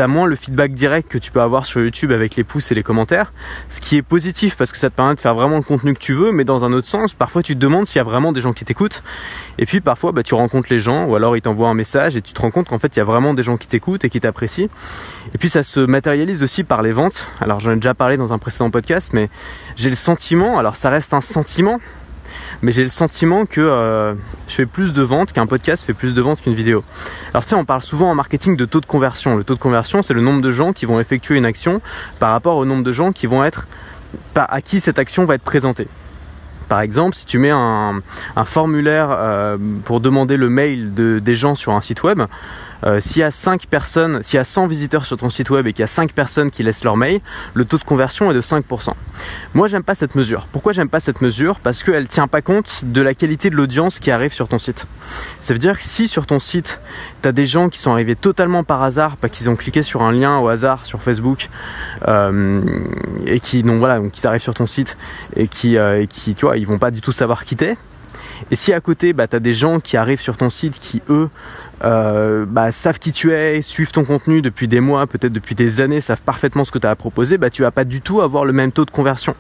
moins 0.07 0.27
le 0.27 0.37
feedback 0.37 0.73
direct 0.73 1.11
que 1.11 1.19
tu 1.19 1.31
peux 1.31 1.41
avoir 1.41 1.67
sur 1.67 1.81
YouTube 1.81 2.13
avec 2.13 2.37
les 2.37 2.45
pouces 2.45 2.71
et 2.71 2.75
les 2.75 2.83
commentaires. 2.83 3.33
Ce 3.69 3.81
qui 3.81 3.97
est 3.97 4.03
positif 4.03 4.57
parce 4.57 4.71
que 4.71 4.79
ça 4.79 4.91
te 4.91 4.95
permet 4.95 5.15
de 5.15 5.21
faire 5.21 5.35
vraiment 5.35 5.57
le 5.57 5.63
contenu 5.63 5.95
que 5.95 5.99
tu 5.99 6.13
veux, 6.13 6.33
mais 6.33 6.45
dans 6.45 6.65
un 6.65 6.73
autre 6.73 6.87
sens, 6.87 7.15
parfois 7.15 7.43
tu 7.43 7.55
te 7.55 7.61
demandes 7.61 7.87
s'il 7.87 7.97
y 7.97 8.01
a 8.01 8.05
vraiment 8.05 8.33
des 8.33 8.41
gens 8.41 8.53
qui 8.53 8.65
t'écoutent. 8.65 9.03
Et 9.59 9.67
puis 9.67 9.81
parfois, 9.81 10.13
bah, 10.13 10.23
tu 10.23 10.35
rencontres 10.35 10.69
les 10.71 10.79
gens 10.79 11.07
ou 11.07 11.17
alors 11.17 11.37
ils 11.37 11.43
t'envoient 11.43 11.69
un 11.69 11.75
message 11.75 12.17
et 12.17 12.23
tu 12.23 12.33
te 12.33 12.41
rends 12.41 12.51
compte 12.51 12.69
qu'en 12.69 12.79
fait, 12.79 12.95
il 12.97 12.99
y 12.99 13.03
a 13.03 13.05
vraiment 13.05 13.35
des 13.35 13.43
gens 13.43 13.57
qui 13.57 13.67
t'écoutent 13.67 14.05
et 14.05 14.11
qui 14.11 14.21
t'apprécient. 14.21 14.69
Et 15.35 15.39
puis 15.39 15.49
ça 15.49 15.63
se 15.63 15.81
matérialise 15.81 16.43
aussi 16.43 16.65
par 16.65 16.83
les 16.83 16.93
ventes. 16.93 17.29
Alors 17.41 17.61
j'en 17.61 17.73
ai 17.73 17.77
déjà 17.77 17.95
parlé 17.95 18.17
dans 18.17 18.33
un 18.33 18.39
précédent 18.39 18.71
podcast, 18.71 19.11
mais 19.13 19.29
j'ai 19.77 19.91
le 19.91 19.97
sentiment, 19.97 20.59
alors 20.59 20.77
ça 20.77 20.91
reste 20.91 21.15
un 21.15 21.21
sentiment, 21.21 21.81
mais 22.63 22.73
j'ai 22.73 22.83
le 22.83 22.89
sentiment 22.89 23.47
que 23.47 23.61
euh, 23.61 24.15
je 24.49 24.55
fais 24.55 24.67
plus 24.67 24.93
de 24.93 25.03
ventes, 25.03 25.33
qu'un 25.33 25.47
podcast 25.47 25.85
fait 25.85 25.95
plus 25.95 26.15
de 26.15 26.21
ventes 26.21 26.41
qu'une 26.41 26.55
vidéo. 26.55 26.85
Alors 27.33 27.47
tu 27.47 27.55
on 27.55 27.65
parle 27.65 27.83
souvent 27.83 28.11
en 28.11 28.15
marketing 28.15 28.57
de 28.57 28.65
taux 28.65 28.81
de 28.81 28.87
conversion. 28.87 29.37
Le 29.37 29.45
taux 29.45 29.55
de 29.55 29.61
conversion, 29.61 30.03
c'est 30.03 30.15
le 30.15 30.21
nombre 30.21 30.43
de 30.43 30.53
gens 30.53 30.73
qui 30.73 30.87
vont 30.87 31.01
effectuer 31.01 31.37
une 31.37 31.47
action 31.47 31.81
par 32.19 32.33
rapport 32.33 32.57
au 32.57 32.65
nombre 32.65 32.85
de 32.85 32.93
gens 32.93 33.13
qui 33.13 33.27
vont 33.27 33.45
être 33.45 33.67
à 34.35 34.61
qui 34.61 34.81
cette 34.81 34.99
action 34.99 35.25
va 35.25 35.35
être 35.35 35.43
présentée. 35.43 35.89
Par 36.69 36.81
exemple, 36.81 37.17
si 37.17 37.25
tu 37.25 37.39
mets 37.39 37.51
un, 37.51 38.03
formulaire 38.45 39.09
euh, 39.11 39.57
pour 39.85 40.01
demander 40.01 40.37
le 40.37 40.51
mail 40.51 40.93
de, 40.93 41.19
des 41.19 41.35
gens 41.35 41.55
sur 41.55 41.73
un 41.73 41.81
site 41.81 42.03
web, 42.03 42.23
euh, 42.85 43.01
s'il 43.01 43.21
y 43.21 43.23
a 43.23 43.31
5 43.31 43.67
personnes, 43.67 44.23
s'il 44.23 44.37
y 44.37 44.41
a 44.41 44.45
100 44.45 44.67
visiteurs 44.67 45.05
sur 45.05 45.17
ton 45.17 45.31
site 45.31 45.51
web 45.51 45.67
et 45.67 45.73
qu'il 45.73 45.81
y 45.81 45.85
a 45.85 45.89
5 45.89 46.13
personnes 46.13 46.51
qui 46.51 46.63
laissent 46.63 46.85
leur 46.85 46.97
mail, 46.97 47.21
le 47.55 47.65
taux 47.65 47.79
de 47.79 47.85
conversion 47.85 48.31
est 48.31 48.35
de 48.35 48.41
5%. 48.41 48.93
Moi, 49.55 49.69
j'aime 49.69 49.83
pas 49.83 49.95
cette 49.95 50.15
mesure. 50.15 50.47
Pourquoi 50.53 50.73
j'aime 50.73 50.89
pas 50.89 51.01
cette 51.01 51.21
mesure? 51.21 51.61
Parce 51.61 51.83
qu'elle 51.83 52.09
tient 52.09 52.29
pas 52.29 52.43
compte 52.43 52.85
de 52.85 53.01
la 53.01 53.15
qualité 53.15 53.51
de 53.51 53.57
l'audience 53.57 53.99
qui 53.99 54.11
arrive 54.11 54.33
sur 54.33 54.49
ton 54.49 54.59
site. 54.59 54.87
Ça 55.41 55.53
veut 55.53 55.59
dire 55.59 55.79
que 55.79 55.85
si 55.85 56.09
sur 56.09 56.27
ton 56.27 56.39
site, 56.39 56.81
tu 57.23 57.29
as 57.29 57.33
des 57.33 57.47
gens 57.47 57.69
qui 57.69 57.79
sont 57.79 57.91
arrivés 57.91 58.17
totalement 58.17 58.65
par 58.65 58.83
hasard, 58.83 59.17
pas 59.17 59.29
qu'ils 59.29 59.51
ont 59.51 59.57
cliqué 59.57 59.83
sur 59.83 60.03
un 60.03 60.13
lien 60.13 60.39
au 60.39 60.49
hasard 60.49 60.87
sur 60.87 61.03
Facebook 61.03 61.49
euh, 62.07 62.63
et 63.27 63.41
qui 63.41 63.63
donc 63.63 63.79
voilà, 63.79 63.99
donc 63.99 64.19
ils 64.19 64.27
arrivent 64.27 64.43
sur 64.43 64.55
ton 64.55 64.67
site 64.67 64.97
et 65.37 65.49
qui 65.49 65.77
euh, 65.77 66.03
et 66.03 66.07
qui 66.07 66.35
tu 66.35 66.47
vois, 66.47 66.57
ils 66.57 66.67
vont 66.67 66.79
pas 66.79 66.91
du 66.91 67.01
tout 67.01 67.13
savoir 67.13 67.45
quitter. 67.45 67.77
Et 68.51 68.57
si 68.57 68.73
à 68.73 68.81
côté, 68.81 69.13
bah, 69.13 69.27
tu 69.27 69.37
as 69.37 69.41
des 69.41 69.53
gens 69.53 69.81
qui 69.81 69.97
arrivent 69.97 70.21
sur 70.21 70.37
ton 70.37 70.51
site 70.51 70.79
qui, 70.79 71.03
eux, 71.09 71.29
euh, 71.85 72.45
bah, 72.47 72.73
savent 72.73 72.99
qui 72.99 73.13
tu 73.13 73.33
es, 73.33 73.63
suivent 73.63 73.93
ton 73.93 74.05
contenu 74.05 74.43
depuis 74.43 74.67
des 74.67 74.81
mois, 74.81 75.07
peut-être 75.07 75.33
depuis 75.33 75.55
des 75.55 75.81
années, 75.81 76.01
savent 76.01 76.23
parfaitement 76.23 76.65
ce 76.65 76.73
que 76.73 76.79
tu 76.79 76.87
as 76.87 76.91
à 76.91 76.97
proposer, 76.97 77.39
bah, 77.39 77.51
tu 77.51 77.63
vas 77.63 77.71
pas 77.71 77.85
du 77.85 78.01
tout 78.01 78.21
avoir 78.21 78.45
le 78.45 78.53
même 78.53 78.73
taux 78.73 78.85
de 78.85 78.91
conversion. 78.91 79.35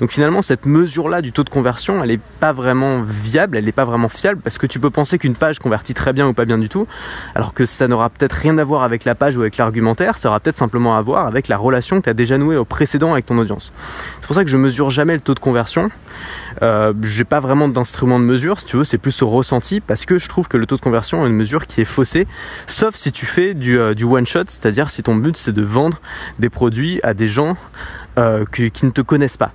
Donc 0.00 0.10
finalement, 0.10 0.42
cette 0.42 0.66
mesure-là 0.66 1.20
du 1.20 1.32
taux 1.32 1.44
de 1.44 1.50
conversion, 1.50 2.02
elle 2.02 2.10
n'est 2.10 2.20
pas 2.40 2.52
vraiment 2.52 3.02
viable, 3.02 3.56
elle 3.56 3.66
n'est 3.66 3.72
pas 3.72 3.84
vraiment 3.84 4.08
fiable, 4.08 4.40
parce 4.42 4.58
que 4.58 4.66
tu 4.66 4.80
peux 4.80 4.90
penser 4.90 5.18
qu'une 5.18 5.36
page 5.36 5.58
convertit 5.58 5.94
très 5.94 6.12
bien 6.12 6.26
ou 6.26 6.32
pas 6.32 6.44
bien 6.44 6.58
du 6.58 6.68
tout, 6.68 6.86
alors 7.34 7.52
que 7.52 7.66
ça 7.66 7.88
n'aura 7.88 8.08
peut-être 8.08 8.32
rien 8.32 8.56
à 8.58 8.64
voir 8.64 8.82
avec 8.84 9.04
la 9.04 9.14
page 9.14 9.36
ou 9.36 9.40
avec 9.40 9.56
l'argumentaire, 9.56 10.16
ça 10.16 10.28
aura 10.28 10.40
peut-être 10.40 10.56
simplement 10.56 10.96
à 10.96 11.02
voir 11.02 11.26
avec 11.26 11.48
la 11.48 11.56
relation 11.56 12.00
que 12.00 12.04
tu 12.04 12.10
as 12.10 12.14
déjà 12.14 12.38
nouée 12.38 12.56
au 12.56 12.64
précédent 12.64 13.12
avec 13.12 13.26
ton 13.26 13.36
audience. 13.38 13.72
C'est 14.20 14.26
pour 14.26 14.36
ça 14.36 14.44
que 14.44 14.50
je 14.50 14.56
mesure 14.56 14.90
jamais 14.90 15.14
le 15.14 15.20
taux 15.20 15.34
de 15.34 15.40
conversion. 15.40 15.90
Euh, 16.62 16.92
j'ai 17.02 17.24
pas 17.24 17.40
vraiment 17.40 17.68
d'instrument 17.68 18.20
de 18.20 18.24
mesure, 18.24 18.60
si 18.60 18.66
tu 18.66 18.76
veux, 18.76 18.84
c'est 18.84 18.98
plus 18.98 19.20
au 19.22 19.28
ressenti 19.28 19.80
parce 19.80 20.04
que 20.04 20.18
je 20.18 20.28
trouve 20.28 20.48
que 20.48 20.56
le 20.56 20.66
taux 20.66 20.76
de 20.76 20.80
conversion 20.80 21.24
est 21.24 21.28
une 21.28 21.36
mesure 21.36 21.66
qui 21.66 21.80
est 21.80 21.86
faussée, 21.86 22.26
sauf 22.66 22.94
si 22.94 23.10
tu 23.10 23.26
fais 23.26 23.54
du, 23.54 23.78
euh, 23.78 23.94
one 24.04 24.26
shot, 24.26 24.44
c'est-à-dire 24.46 24.90
si 24.90 25.02
ton 25.02 25.16
but 25.16 25.36
c'est 25.36 25.52
de 25.52 25.62
vendre 25.62 26.00
des 26.38 26.50
produits 26.50 27.00
à 27.02 27.14
des 27.14 27.28
gens 27.28 27.56
euh, 28.18 28.44
qui 28.52 28.86
ne 28.86 28.90
te 28.90 29.00
connaissent 29.00 29.36
pas. 29.36 29.52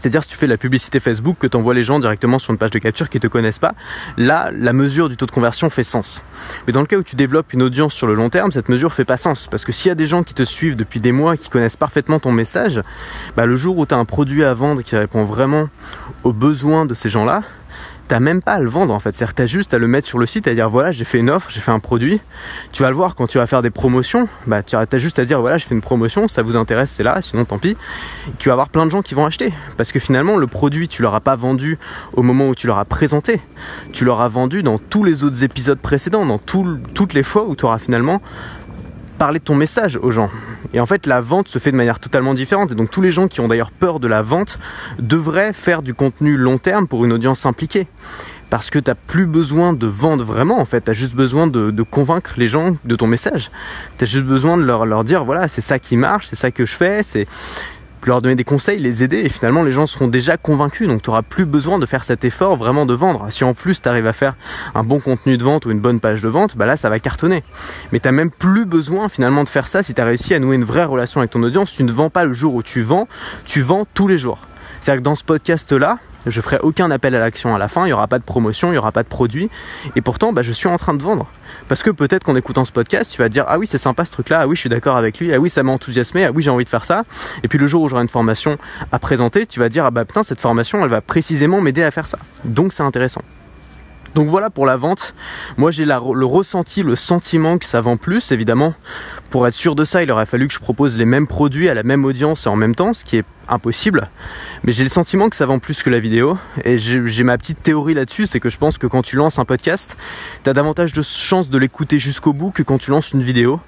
C'est-à-dire 0.00 0.22
si 0.22 0.30
tu 0.30 0.36
fais 0.36 0.46
la 0.46 0.56
publicité 0.56 0.98
Facebook, 0.98 1.36
que 1.38 1.46
tu 1.46 1.56
envoies 1.56 1.74
les 1.74 1.84
gens 1.84 2.00
directement 2.00 2.38
sur 2.38 2.52
une 2.52 2.58
page 2.58 2.70
de 2.70 2.78
capture 2.78 3.10
qui 3.10 3.18
ne 3.18 3.22
te 3.22 3.26
connaissent 3.26 3.58
pas, 3.58 3.74
là, 4.16 4.50
la 4.52 4.72
mesure 4.72 5.10
du 5.10 5.16
taux 5.16 5.26
de 5.26 5.30
conversion 5.30 5.68
fait 5.68 5.82
sens. 5.82 6.22
Mais 6.66 6.72
dans 6.72 6.80
le 6.80 6.86
cas 6.86 6.96
où 6.96 7.02
tu 7.02 7.16
développes 7.16 7.52
une 7.52 7.62
audience 7.62 7.92
sur 7.92 8.06
le 8.06 8.14
long 8.14 8.30
terme, 8.30 8.50
cette 8.50 8.70
mesure 8.70 8.94
fait 8.94 9.04
pas 9.04 9.18
sens. 9.18 9.46
Parce 9.50 9.64
que 9.64 9.72
s'il 9.72 9.88
y 9.88 9.92
a 9.92 9.94
des 9.94 10.06
gens 10.06 10.22
qui 10.22 10.32
te 10.32 10.42
suivent 10.42 10.76
depuis 10.76 11.00
des 11.00 11.12
mois, 11.12 11.36
qui 11.36 11.50
connaissent 11.50 11.76
parfaitement 11.76 12.18
ton 12.18 12.32
message, 12.32 12.82
bah, 13.36 13.44
le 13.44 13.56
jour 13.56 13.76
où 13.76 13.84
tu 13.84 13.94
as 13.94 13.98
un 13.98 14.06
produit 14.06 14.42
à 14.42 14.54
vendre 14.54 14.80
qui 14.82 14.96
répond 14.96 15.24
vraiment 15.24 15.68
aux 16.24 16.32
besoins 16.32 16.86
de 16.86 16.94
ces 16.94 17.10
gens-là, 17.10 17.42
t'as 18.10 18.18
même 18.18 18.42
pas 18.42 18.54
à 18.54 18.60
le 18.60 18.68
vendre 18.68 18.92
en 18.92 18.98
fait. 18.98 19.12
C'est-à-dire 19.12 19.34
t'as 19.34 19.46
juste 19.46 19.72
à 19.72 19.78
le 19.78 19.86
mettre 19.86 20.08
sur 20.08 20.18
le 20.18 20.26
site 20.26 20.48
à 20.48 20.54
dire 20.54 20.68
voilà 20.68 20.90
j'ai 20.90 21.04
fait 21.04 21.18
une 21.18 21.30
offre, 21.30 21.48
j'ai 21.48 21.60
fait 21.60 21.70
un 21.70 21.78
produit. 21.78 22.20
Tu 22.72 22.82
vas 22.82 22.90
le 22.90 22.96
voir 22.96 23.14
quand 23.14 23.28
tu 23.28 23.38
vas 23.38 23.46
faire 23.46 23.62
des 23.62 23.70
promotions, 23.70 24.28
bah 24.48 24.64
tu 24.64 24.76
juste 24.98 25.20
à 25.20 25.24
dire 25.24 25.40
voilà 25.40 25.58
je 25.58 25.64
fais 25.64 25.76
une 25.76 25.80
promotion, 25.80 26.26
ça 26.26 26.42
vous 26.42 26.56
intéresse 26.56 26.90
c'est 26.90 27.04
là, 27.04 27.22
sinon 27.22 27.44
tant 27.44 27.58
pis. 27.58 27.76
Tu 28.40 28.48
vas 28.48 28.54
avoir 28.54 28.68
plein 28.68 28.84
de 28.84 28.90
gens 28.90 29.02
qui 29.02 29.14
vont 29.14 29.26
acheter 29.26 29.52
parce 29.76 29.92
que 29.92 30.00
finalement 30.00 30.38
le 30.38 30.48
produit 30.48 30.88
tu 30.88 31.02
leur 31.02 31.14
as 31.14 31.20
pas 31.20 31.36
vendu 31.36 31.78
au 32.16 32.22
moment 32.22 32.48
où 32.48 32.56
tu 32.56 32.66
leur 32.66 32.78
as 32.78 32.84
présenté, 32.84 33.40
tu 33.92 34.04
leur 34.04 34.20
as 34.20 34.28
vendu 34.28 34.62
dans 34.62 34.78
tous 34.78 35.04
les 35.04 35.22
autres 35.22 35.44
épisodes 35.44 35.78
précédents, 35.78 36.26
dans 36.26 36.38
toutes 36.38 37.14
les 37.14 37.22
fois 37.22 37.44
où 37.46 37.54
tu 37.54 37.64
auras 37.64 37.78
finalement 37.78 38.20
parler 39.18 39.38
de 39.38 39.44
ton 39.44 39.54
message 39.54 40.00
aux 40.02 40.10
gens. 40.10 40.30
Et 40.72 40.80
en 40.80 40.86
fait, 40.86 41.06
la 41.06 41.20
vente 41.20 41.48
se 41.48 41.58
fait 41.58 41.72
de 41.72 41.76
manière 41.76 41.98
totalement 41.98 42.34
différente. 42.34 42.72
Et 42.72 42.74
donc, 42.74 42.90
tous 42.90 43.00
les 43.00 43.10
gens 43.10 43.28
qui 43.28 43.40
ont 43.40 43.48
d'ailleurs 43.48 43.72
peur 43.72 44.00
de 44.00 44.08
la 44.08 44.22
vente 44.22 44.58
devraient 44.98 45.52
faire 45.52 45.82
du 45.82 45.94
contenu 45.94 46.36
long 46.36 46.58
terme 46.58 46.86
pour 46.86 47.04
une 47.04 47.12
audience 47.12 47.46
impliquée. 47.46 47.86
Parce 48.50 48.70
que 48.70 48.78
tu 48.78 48.90
n'as 48.90 48.96
plus 48.96 49.26
besoin 49.26 49.72
de 49.72 49.86
vendre 49.86 50.24
vraiment, 50.24 50.60
en 50.60 50.64
fait. 50.64 50.82
Tu 50.82 50.90
as 50.90 50.94
juste 50.94 51.14
besoin 51.14 51.46
de, 51.46 51.82
convaincre 51.82 52.34
les 52.36 52.46
gens 52.46 52.76
de 52.84 52.96
ton 52.96 53.06
message. 53.06 53.50
Tu 53.98 54.04
as 54.04 54.06
juste 54.06 54.26
besoin 54.26 54.56
de 54.56 54.64
leur, 54.64 54.86
leur 54.86 55.04
dire, 55.04 55.24
voilà, 55.24 55.48
c'est 55.48 55.60
ça 55.60 55.78
qui 55.78 55.96
marche, 55.96 56.26
c'est 56.28 56.36
ça 56.36 56.50
que 56.50 56.66
je 56.66 56.74
fais, 56.74 57.02
c'est 57.02 57.26
leur 58.08 58.22
donner 58.22 58.34
des 58.34 58.44
conseils, 58.44 58.78
les 58.78 59.02
aider, 59.02 59.18
et 59.18 59.28
finalement 59.28 59.62
les 59.62 59.72
gens 59.72 59.86
seront 59.86 60.08
déjà 60.08 60.36
convaincus, 60.36 60.88
donc 60.88 61.02
tu 61.02 61.10
n'auras 61.10 61.22
plus 61.22 61.44
besoin 61.44 61.78
de 61.78 61.86
faire 61.86 62.04
cet 62.04 62.24
effort 62.24 62.56
vraiment 62.56 62.86
de 62.86 62.94
vendre. 62.94 63.26
Si 63.30 63.44
en 63.44 63.54
plus 63.54 63.82
tu 63.82 63.88
arrives 63.88 64.06
à 64.06 64.12
faire 64.12 64.34
un 64.74 64.82
bon 64.82 65.00
contenu 65.00 65.36
de 65.36 65.44
vente 65.44 65.66
ou 65.66 65.70
une 65.70 65.80
bonne 65.80 66.00
page 66.00 66.22
de 66.22 66.28
vente, 66.28 66.56
bah 66.56 66.66
là 66.66 66.76
ça 66.76 66.90
va 66.90 66.98
cartonner. 66.98 67.42
Mais 67.92 68.00
tu 68.00 68.08
n'as 68.08 68.12
même 68.12 68.30
plus 68.30 68.64
besoin 68.64 69.08
finalement 69.08 69.44
de 69.44 69.48
faire 69.48 69.68
ça 69.68 69.82
si 69.82 69.94
tu 69.94 70.00
as 70.00 70.04
réussi 70.04 70.34
à 70.34 70.38
nouer 70.38 70.56
une 70.56 70.64
vraie 70.64 70.84
relation 70.84 71.20
avec 71.20 71.30
ton 71.30 71.42
audience. 71.42 71.72
Tu 71.74 71.84
ne 71.84 71.92
vends 71.92 72.10
pas 72.10 72.24
le 72.24 72.32
jour 72.32 72.54
où 72.54 72.62
tu 72.62 72.82
vends, 72.82 73.08
tu 73.44 73.60
vends 73.60 73.86
tous 73.94 74.08
les 74.08 74.18
jours. 74.18 74.38
C'est-à-dire 74.80 75.00
que 75.00 75.04
dans 75.04 75.14
ce 75.14 75.24
podcast-là, 75.24 75.98
je 76.26 76.40
ferai 76.40 76.58
aucun 76.62 76.90
appel 76.90 77.14
à 77.14 77.20
l'action 77.20 77.54
à 77.54 77.58
la 77.58 77.68
fin, 77.68 77.82
il 77.82 77.86
n'y 77.86 77.92
aura 77.92 78.08
pas 78.08 78.18
de 78.18 78.24
promotion, 78.24 78.68
il 78.68 78.72
n'y 78.72 78.78
aura 78.78 78.92
pas 78.92 79.02
de 79.02 79.08
produit. 79.08 79.50
Et 79.96 80.00
pourtant, 80.00 80.32
bah, 80.32 80.42
je 80.42 80.52
suis 80.52 80.68
en 80.68 80.76
train 80.76 80.94
de 80.94 81.02
vendre. 81.02 81.26
Parce 81.68 81.82
que 81.82 81.90
peut-être 81.90 82.24
qu'en 82.24 82.36
écoutant 82.36 82.64
ce 82.64 82.72
podcast, 82.72 83.12
tu 83.12 83.18
vas 83.18 83.28
dire 83.28 83.44
Ah 83.48 83.58
oui, 83.58 83.66
c'est 83.66 83.78
sympa 83.78 84.04
ce 84.04 84.12
truc-là, 84.12 84.40
ah 84.42 84.46
oui, 84.46 84.56
je 84.56 84.60
suis 84.60 84.70
d'accord 84.70 84.96
avec 84.96 85.18
lui, 85.18 85.32
ah 85.32 85.38
oui, 85.38 85.50
ça 85.50 85.62
m'a 85.62 85.72
enthousiasmé, 85.72 86.24
ah 86.24 86.30
oui, 86.32 86.42
j'ai 86.42 86.50
envie 86.50 86.64
de 86.64 86.70
faire 86.70 86.84
ça. 86.84 87.04
Et 87.42 87.48
puis 87.48 87.58
le 87.58 87.66
jour 87.66 87.82
où 87.82 87.88
j'aurai 87.88 88.02
une 88.02 88.08
formation 88.08 88.58
à 88.92 88.98
présenter, 88.98 89.46
tu 89.46 89.60
vas 89.60 89.68
dire 89.68 89.84
Ah 89.84 89.90
bah 89.90 90.04
putain, 90.04 90.22
cette 90.22 90.40
formation, 90.40 90.82
elle 90.82 90.90
va 90.90 91.00
précisément 91.00 91.60
m'aider 91.60 91.82
à 91.82 91.90
faire 91.90 92.06
ça. 92.06 92.18
Donc 92.44 92.72
c'est 92.72 92.82
intéressant. 92.82 93.22
Donc 94.14 94.28
voilà 94.28 94.50
pour 94.50 94.66
la 94.66 94.76
vente. 94.76 95.14
Moi 95.56 95.70
j'ai 95.70 95.84
le 95.84 96.26
ressenti, 96.26 96.82
le 96.82 96.96
sentiment 96.96 97.58
que 97.58 97.64
ça 97.64 97.80
vend 97.80 97.96
plus. 97.96 98.32
Évidemment, 98.32 98.74
pour 99.30 99.46
être 99.46 99.54
sûr 99.54 99.74
de 99.74 99.84
ça, 99.84 100.02
il 100.02 100.10
aurait 100.10 100.26
fallu 100.26 100.48
que 100.48 100.54
je 100.54 100.58
propose 100.58 100.96
les 100.96 101.04
mêmes 101.04 101.26
produits 101.26 101.68
à 101.68 101.74
la 101.74 101.82
même 101.82 102.04
audience 102.04 102.46
en 102.46 102.56
même 102.56 102.74
temps, 102.74 102.92
ce 102.92 103.04
qui 103.04 103.16
est 103.16 103.24
impossible. 103.48 104.10
Mais 104.64 104.72
j'ai 104.72 104.82
le 104.82 104.88
sentiment 104.88 105.28
que 105.28 105.36
ça 105.36 105.46
vend 105.46 105.58
plus 105.58 105.82
que 105.82 105.90
la 105.90 106.00
vidéo. 106.00 106.38
Et 106.64 106.78
j'ai 106.78 107.24
ma 107.24 107.38
petite 107.38 107.62
théorie 107.62 107.94
là-dessus, 107.94 108.26
c'est 108.26 108.40
que 108.40 108.50
je 108.50 108.58
pense 108.58 108.78
que 108.78 108.86
quand 108.86 109.02
tu 109.02 109.16
lances 109.16 109.38
un 109.38 109.44
podcast, 109.44 109.96
tu 110.44 110.50
as 110.50 110.52
davantage 110.52 110.92
de 110.92 111.02
chances 111.02 111.48
de 111.48 111.58
l'écouter 111.58 111.98
jusqu'au 111.98 112.32
bout 112.32 112.50
que 112.50 112.62
quand 112.62 112.78
tu 112.78 112.90
lances 112.90 113.12
une 113.12 113.22
vidéo. 113.22 113.60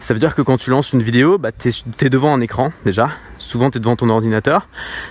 Ça 0.00 0.14
veut 0.14 0.20
dire 0.20 0.34
que 0.34 0.42
quand 0.42 0.56
tu 0.56 0.70
lances 0.70 0.92
une 0.92 1.02
vidéo, 1.02 1.38
bah, 1.38 1.50
tu 1.50 1.68
es, 1.68 2.08
devant 2.08 2.32
un 2.32 2.40
écran 2.40 2.72
déjà. 2.84 3.10
Souvent, 3.38 3.70
tu 3.70 3.78
es 3.78 3.80
devant 3.80 3.96
ton 3.96 4.08
ordinateur. 4.08 4.68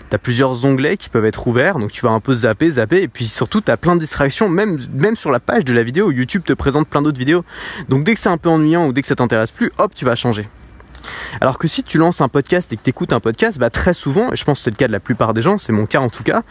Tu 0.10 0.16
as 0.16 0.18
plusieurs 0.18 0.66
onglets 0.66 0.96
qui 0.96 1.10
peuvent 1.10 1.26
être 1.26 1.46
ouverts. 1.48 1.78
Donc, 1.78 1.92
tu 1.92 2.02
vas 2.02 2.12
un 2.12 2.22
peu 2.22 2.34
zapper, 2.34 2.72
zapper. 2.72 3.02
Et 3.02 3.08
puis 3.10 3.26
surtout, 3.26 3.60
tu 3.60 3.70
as 3.70 3.78
plein 3.78 3.96
de 3.96 4.00
distractions, 4.00 4.48
même, 4.48 4.78
sur 5.16 5.32
la 5.32 5.42
page 5.42 5.66
de 5.66 5.74
la 5.74 5.84
vidéo. 5.84 6.12
YouTube 6.12 6.44
te 6.46 6.54
présente 6.54 6.88
plein 6.88 7.02
d'autres 7.02 7.20
vidéos. 7.20 7.44
Donc, 7.90 8.06
dès 8.06 8.14
que 8.14 8.20
c'est 8.22 8.30
un 8.30 8.38
peu 8.38 8.50
ennuyant 8.50 8.88
ou 8.88 8.94
dès 8.94 9.02
que 9.02 9.08
ça 9.08 9.16
t'intéresse 9.16 9.52
plus, 9.52 9.72
hop, 9.78 9.94
tu 9.94 10.06
vas 10.06 10.16
changer. 10.16 10.48
Alors 11.42 11.58
que 11.58 11.68
si 11.68 11.84
tu 11.84 11.98
lances 11.98 12.22
un 12.22 12.28
podcast 12.28 12.72
et 12.74 12.78
que 12.78 12.84
tu 12.84 12.90
écoutes 12.90 13.14
un 13.14 13.20
podcast, 13.20 13.60
bah 13.60 13.70
très 13.70 13.94
souvent, 13.94 14.32
et 14.32 14.36
je 14.36 14.44
pense 14.44 14.60
que 14.60 14.64
c'est 14.64 14.70
le 14.72 14.76
cas 14.76 14.88
de 14.88 14.92
la 14.92 15.00
plupart 15.00 15.34
des 15.34 15.42
gens, 15.42 15.58
c'est 15.58 15.72
mon 15.72 15.86
cas 15.86 16.00
en 16.00 16.10
tout 16.10 16.24
cas, 16.24 16.44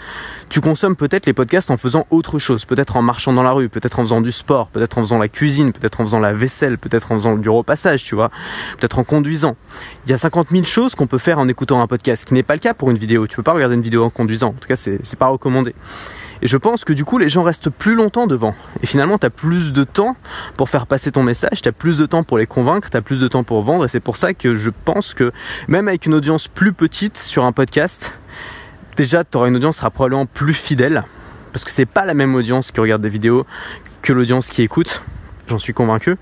tu 0.50 0.60
consommes 0.60 0.96
peut-être 0.96 1.26
les 1.26 1.32
podcasts 1.32 1.70
en 1.70 1.76
faisant 1.76 2.06
autre 2.10 2.38
chose, 2.38 2.64
peut-être 2.64 2.96
en 2.96 3.02
marchant 3.02 3.32
dans 3.32 3.42
la 3.42 3.52
rue, 3.52 3.68
peut-être 3.68 3.98
en 3.98 4.02
faisant 4.02 4.20
du 4.20 4.32
sport, 4.32 4.68
peut-être 4.68 4.98
en 4.98 5.02
faisant 5.02 5.18
la 5.18 5.28
cuisine, 5.28 5.72
peut-être 5.72 6.00
en 6.00 6.04
faisant 6.04 6.20
la 6.20 6.32
vaisselle, 6.32 6.78
peut-être 6.78 7.12
en 7.12 7.16
faisant 7.16 7.36
du 7.36 7.48
repassage, 7.48 8.04
tu 8.04 8.14
vois, 8.14 8.30
peut-être 8.78 8.98
en 8.98 9.04
conduisant. 9.04 9.56
Il 10.06 10.10
y 10.10 10.14
a 10.14 10.18
50 10.18 10.48
000 10.50 10.64
choses 10.64 10.94
qu'on 10.94 11.06
peut 11.06 11.18
faire 11.18 11.38
en 11.38 11.48
écoutant 11.48 11.80
un 11.80 11.86
podcast, 11.86 12.22
ce 12.22 12.26
qui 12.26 12.34
n'est 12.34 12.42
pas 12.42 12.54
le 12.54 12.60
cas 12.60 12.74
pour 12.74 12.90
une 12.90 12.98
vidéo. 12.98 13.26
Tu 13.26 13.36
peux 13.36 13.42
pas 13.42 13.52
regarder 13.52 13.74
une 13.74 13.82
vidéo 13.82 14.04
en 14.04 14.10
conduisant, 14.10 14.48
en 14.48 14.52
tout 14.52 14.68
cas 14.68 14.76
c'est 14.76 15.16
pas 15.18 15.26
recommandé. 15.26 15.74
Et 16.42 16.46
je 16.46 16.56
pense 16.56 16.84
que 16.84 16.92
du 16.92 17.04
coup, 17.04 17.18
les 17.18 17.28
gens 17.28 17.42
restent 17.42 17.70
plus 17.70 17.94
longtemps 17.94 18.26
devant. 18.26 18.54
Et 18.82 18.86
finalement, 18.86 19.18
tu 19.18 19.28
plus 19.30 19.72
de 19.72 19.84
temps 19.84 20.16
pour 20.56 20.68
faire 20.68 20.86
passer 20.86 21.12
ton 21.12 21.22
message, 21.22 21.62
tu 21.62 21.68
as 21.68 21.72
plus 21.72 21.98
de 21.98 22.06
temps 22.06 22.22
pour 22.22 22.38
les 22.38 22.46
convaincre, 22.46 22.90
tu 22.90 22.96
as 22.96 23.02
plus 23.02 23.20
de 23.20 23.28
temps 23.28 23.44
pour 23.44 23.62
vendre. 23.62 23.84
Et 23.84 23.88
c'est 23.88 24.00
pour 24.00 24.16
ça 24.16 24.34
que 24.34 24.54
je 24.54 24.70
pense 24.84 25.14
que 25.14 25.32
même 25.68 25.88
avec 25.88 26.06
une 26.06 26.14
audience 26.14 26.48
plus 26.48 26.72
petite 26.72 27.16
sur 27.16 27.44
un 27.44 27.52
podcast, 27.52 28.14
déjà, 28.96 29.24
tu 29.24 29.38
une 29.38 29.56
audience 29.56 29.76
qui 29.76 29.80
sera 29.80 29.90
probablement 29.90 30.26
plus 30.26 30.54
fidèle. 30.54 31.04
Parce 31.52 31.64
que 31.64 31.70
c'est 31.70 31.86
pas 31.86 32.04
la 32.04 32.14
même 32.14 32.34
audience 32.34 32.70
qui 32.70 32.80
regarde 32.80 33.02
des 33.02 33.08
vidéos 33.08 33.46
que 34.02 34.12
l'audience 34.12 34.50
qui 34.50 34.62
écoute. 34.62 35.02
J'en 35.48 35.58
suis 35.58 35.72
convaincu 35.72 36.16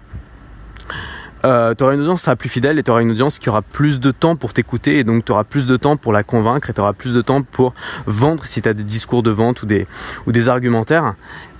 euh, 1.44 1.74
tu 1.74 1.84
auras 1.84 1.94
une 1.94 2.00
audience 2.00 2.20
qui 2.20 2.24
sera 2.24 2.36
plus 2.36 2.48
fidèle 2.48 2.78
et 2.78 2.82
tu 2.82 2.90
auras 2.90 3.02
une 3.02 3.10
audience 3.10 3.38
qui 3.38 3.48
aura 3.48 3.62
plus 3.62 4.00
de 4.00 4.10
temps 4.10 4.36
pour 4.36 4.52
t'écouter 4.52 4.98
et 4.98 5.04
donc 5.04 5.24
tu 5.24 5.32
auras 5.32 5.44
plus 5.44 5.66
de 5.66 5.76
temps 5.76 5.96
pour 5.96 6.12
la 6.12 6.22
convaincre 6.22 6.70
et 6.70 6.72
tu 6.72 6.80
auras 6.80 6.94
plus 6.94 7.12
de 7.12 7.20
temps 7.20 7.42
pour 7.42 7.74
vendre 8.06 8.44
si 8.44 8.62
tu 8.62 8.68
as 8.68 8.74
des 8.74 8.84
discours 8.84 9.22
de 9.22 9.30
vente 9.30 9.62
ou 9.62 9.66
des, 9.66 9.86
ou 10.26 10.32
des 10.32 10.48
argumentaires. 10.48 11.14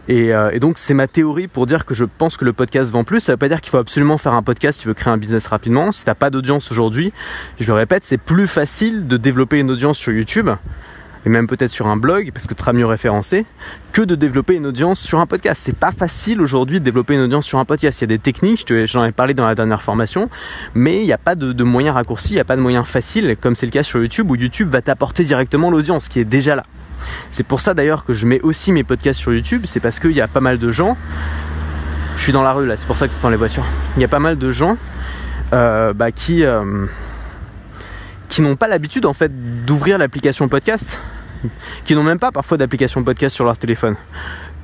Et, 0.09 0.35
euh, 0.35 0.51
et, 0.53 0.61
donc 0.61 0.77
c'est 0.77 0.93
ma 0.93 1.07
théorie 1.07 1.49
pour 1.49 1.67
dire 1.67 1.87
que 1.87 1.95
je 1.95 2.05
pense 2.05 2.37
que 2.37 2.45
le 2.45 2.53
podcast 2.53 2.91
vend 2.91 3.05
plus. 3.05 3.21
Ça 3.21 3.33
veut 3.33 3.39
pas 3.39 3.49
dire 3.49 3.61
qu'il 3.61 3.71
faut 3.71 3.79
absolument 3.79 4.19
faire 4.19 4.35
un 4.35 4.43
podcast 4.43 4.79
si 4.79 4.83
tu 4.83 4.89
veux 4.89 4.95
créer 4.95 5.13
un 5.13 5.17
business 5.17 5.47
rapidement. 5.47 5.93
Si 5.93 6.05
t'as 6.05 6.15
pas 6.15 6.31
d'audience 6.31 6.71
aujourd'hui, 6.71 7.13
je 7.59 7.67
le 7.67 7.73
répète, 7.73 8.05
c'est 8.05 8.19
plus 8.19 8.47
facile 8.47 9.07
de 9.07 9.17
développer 9.17 9.61
une 9.61 9.71
audience 9.71 9.97
sur 9.97 10.13
YouTube 10.13 10.51
et 11.25 11.29
même 11.29 11.47
peut-être 11.47 11.71
sur 11.71 11.87
un 11.87 11.97
blog 11.97 12.31
parce 12.33 12.47
que 12.47 12.55
tu 12.55 12.61
seras 12.61 12.73
mieux 12.73 12.87
référencé, 12.87 13.47
que 13.93 14.03
de 14.03 14.15
développer 14.15 14.55
une 14.55 14.67
audience 14.67 15.01
sur 15.01 15.21
un 15.21 15.27
podcast. 15.27 15.61
C'est 15.65 15.77
pas 15.77 15.93
facile 15.93 16.41
aujourd'hui 16.41 16.81
de 16.81 16.85
développer 16.85 17.15
une 17.15 17.23
audience 17.23 17.47
sur 17.47 17.59
un 17.59 17.65
podcast. 17.65 18.01
Il 18.01 18.03
y 18.03 18.05
a 18.05 18.09
des 18.09 18.19
techniques, 18.19 18.67
j'en 18.87 19.05
ai 19.05 19.13
parlé 19.13 19.35
dans 19.35 19.47
la 19.47 19.55
dernière 19.55 19.83
formation, 19.83 20.29
mais 20.75 20.97
il 20.97 21.05
n'y 21.05 21.13
a 21.13 21.19
pas 21.19 21.35
de, 21.35 21.53
de 21.53 21.65
moyens 21.65 21.95
raccourcis, 21.95 22.33
il 22.33 22.37
n'y 22.37 22.41
a 22.41 22.45
pas 22.45 22.57
de 22.57 22.61
moyens 22.61 22.87
faciles 22.87 23.37
comme 23.41 23.55
c'est 23.55 23.67
le 23.67 23.73
cas 23.73 23.83
sur 23.83 24.01
YouTube 24.01 24.31
où 24.31 24.37
YouTube 24.37 24.71
va 24.71 24.83
t'apporter 24.83 25.25
directement 25.25 25.71
l'audience 25.71 26.09
qui 26.09 26.21
est 26.21 26.25
déjà 26.25 26.55
là. 26.57 26.65
C'est 27.31 27.45
pour 27.45 27.61
ça 27.61 27.75
d'ailleurs 27.75 28.05
que 28.05 28.15
je 28.15 28.27
mets 28.27 28.41
aussi 28.41 28.73
mes 28.73 28.85
podcasts 28.85 29.21
sur 29.21 29.33
YouTube, 29.33 29.63
c'est 29.65 29.81
parce 29.81 29.99
qu'il 29.99 30.13
y 30.13 30.21
a 30.21 30.29
pas 30.29 30.41
mal 30.41 30.59
de 30.59 30.73
gens. 30.73 30.97
Je 32.17 32.23
suis 32.23 32.33
dans 32.33 32.43
la 32.43 32.53
rue 32.53 32.67
là, 32.67 32.77
c'est 32.77 32.87
pour 32.87 32.97
ça 32.97 33.09
que 33.09 33.13
tu 33.13 33.19
entends 33.19 33.31
les 33.31 33.37
voitures. 33.37 33.67
Il 33.97 34.03
y 34.03 34.05
a 34.05 34.09
pas 34.09 34.21
mal 34.21 34.39
de 34.39 34.53
gens 34.53 34.77
euh, 35.53 35.93
bah, 35.93 36.13
qui. 36.13 36.45
Euh, 36.45 36.87
qui 38.29 38.43
n'ont 38.43 38.57
pas 38.57 38.67
l'habitude 38.67 39.07
en 39.07 39.13
fait 39.13 39.65
d'ouvrir 39.65 39.97
l'application 39.97 40.49
podcast, 40.49 41.01
qui 41.85 41.95
n'ont 41.95 42.03
même 42.03 42.19
pas 42.19 42.33
parfois 42.33 42.57
d'application 42.57 43.03
podcast 43.05 43.35
sur 43.35 43.45
leur 43.45 43.59
téléphone. 43.59 43.97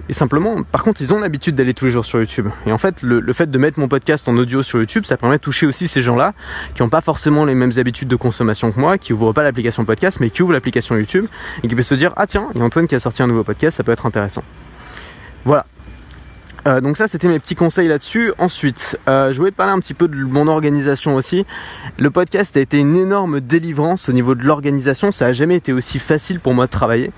Et 0.09 0.13
simplement, 0.13 0.57
par 0.65 0.83
contre, 0.83 1.01
ils 1.03 1.15
ont 1.15 1.21
l'habitude 1.21 1.55
d'aller 1.55 1.73
tous 1.73 1.85
les 1.85 1.93
jours 1.93 2.05
sur 2.05 2.19
YouTube. 2.19 2.49
Et 2.67 2.73
en 2.73 2.79
fait, 2.79 3.03
le, 3.03 3.33
fait 3.33 3.49
de 3.49 3.59
mettre 3.59 3.79
mon 3.79 3.87
podcast 3.87 4.29
en 4.29 4.37
audio 4.37 4.61
sur 4.63 4.81
YouTube, 4.81 5.05
ça 5.05 5.17
permet 5.17 5.37
de 5.37 5.41
toucher 5.41 5.67
aussi 5.67 5.87
ces 5.87 6.03
gens-là 6.03 6.35
qui 6.75 6.83
n'ont 6.83 6.89
pas 6.89 7.01
forcément 7.01 7.45
les 7.45 7.55
mêmes 7.55 7.71
habitudes 7.77 8.09
de 8.09 8.17
consommation 8.17 8.73
que 8.73 8.81
moi, 8.81 8.99
qui 8.99 9.13
ouvrent 9.13 9.33
pas 9.33 9.45
l'application 9.45 9.85
podcast, 9.85 10.19
mais 10.19 10.31
qui 10.31 10.43
ouvrent 10.43 10.53
l'application 10.53 10.97
YouTube 10.97 11.27
et 11.63 11.69
qui 11.69 11.75
peuvent 11.77 11.85
se 11.85 11.95
dire 11.95 12.13
ah 12.17 12.27
tiens, 12.27 12.49
il 12.55 12.59
y 12.59 12.63
a 12.63 12.65
Antoine 12.65 12.89
qui 12.89 12.97
a 12.97 13.01
sorti 13.01 13.23
un 13.23 13.29
nouveau 13.29 13.45
podcast, 13.45 13.77
ça 13.77 13.85
peut 13.85 13.93
être 13.93 14.05
intéressant. 14.05 14.43
Voilà. 15.45 15.65
Euh, 16.67 16.81
donc 16.81 16.97
ça 16.97 17.09
c'était 17.09 17.29
mes 17.29 17.38
petits 17.38 17.55
conseils 17.55 17.88
là-dessus. 17.88 18.33
Ensuite, 18.38 18.99
euh, 19.09 19.33
je 19.33 19.38
voulais 19.38 19.50
te 19.50 19.57
parler 19.57 19.73
un 19.73 19.79
petit 19.79 19.95
peu 19.95 20.09
de 20.09 20.17
mon 20.17 20.47
organisation 20.47 21.14
aussi. 21.14 21.47
Le 21.99 22.11
podcast 22.11 22.57
a 22.57 22.61
été 22.61 22.79
une 22.79 22.97
énorme 22.97 23.40
délivrance 23.40 24.09
au 24.09 24.12
niveau 24.12 24.35
de 24.35 24.43
l'organisation. 24.43 25.12
Ça 25.12 25.26
a 25.26 25.33
jamais 25.33 25.57
été 25.57 25.73
aussi 25.73 25.99
facile 25.99 26.40
pour 26.40 26.55
moi 26.55 26.67
de 26.67 26.71
travailler. 26.71 27.11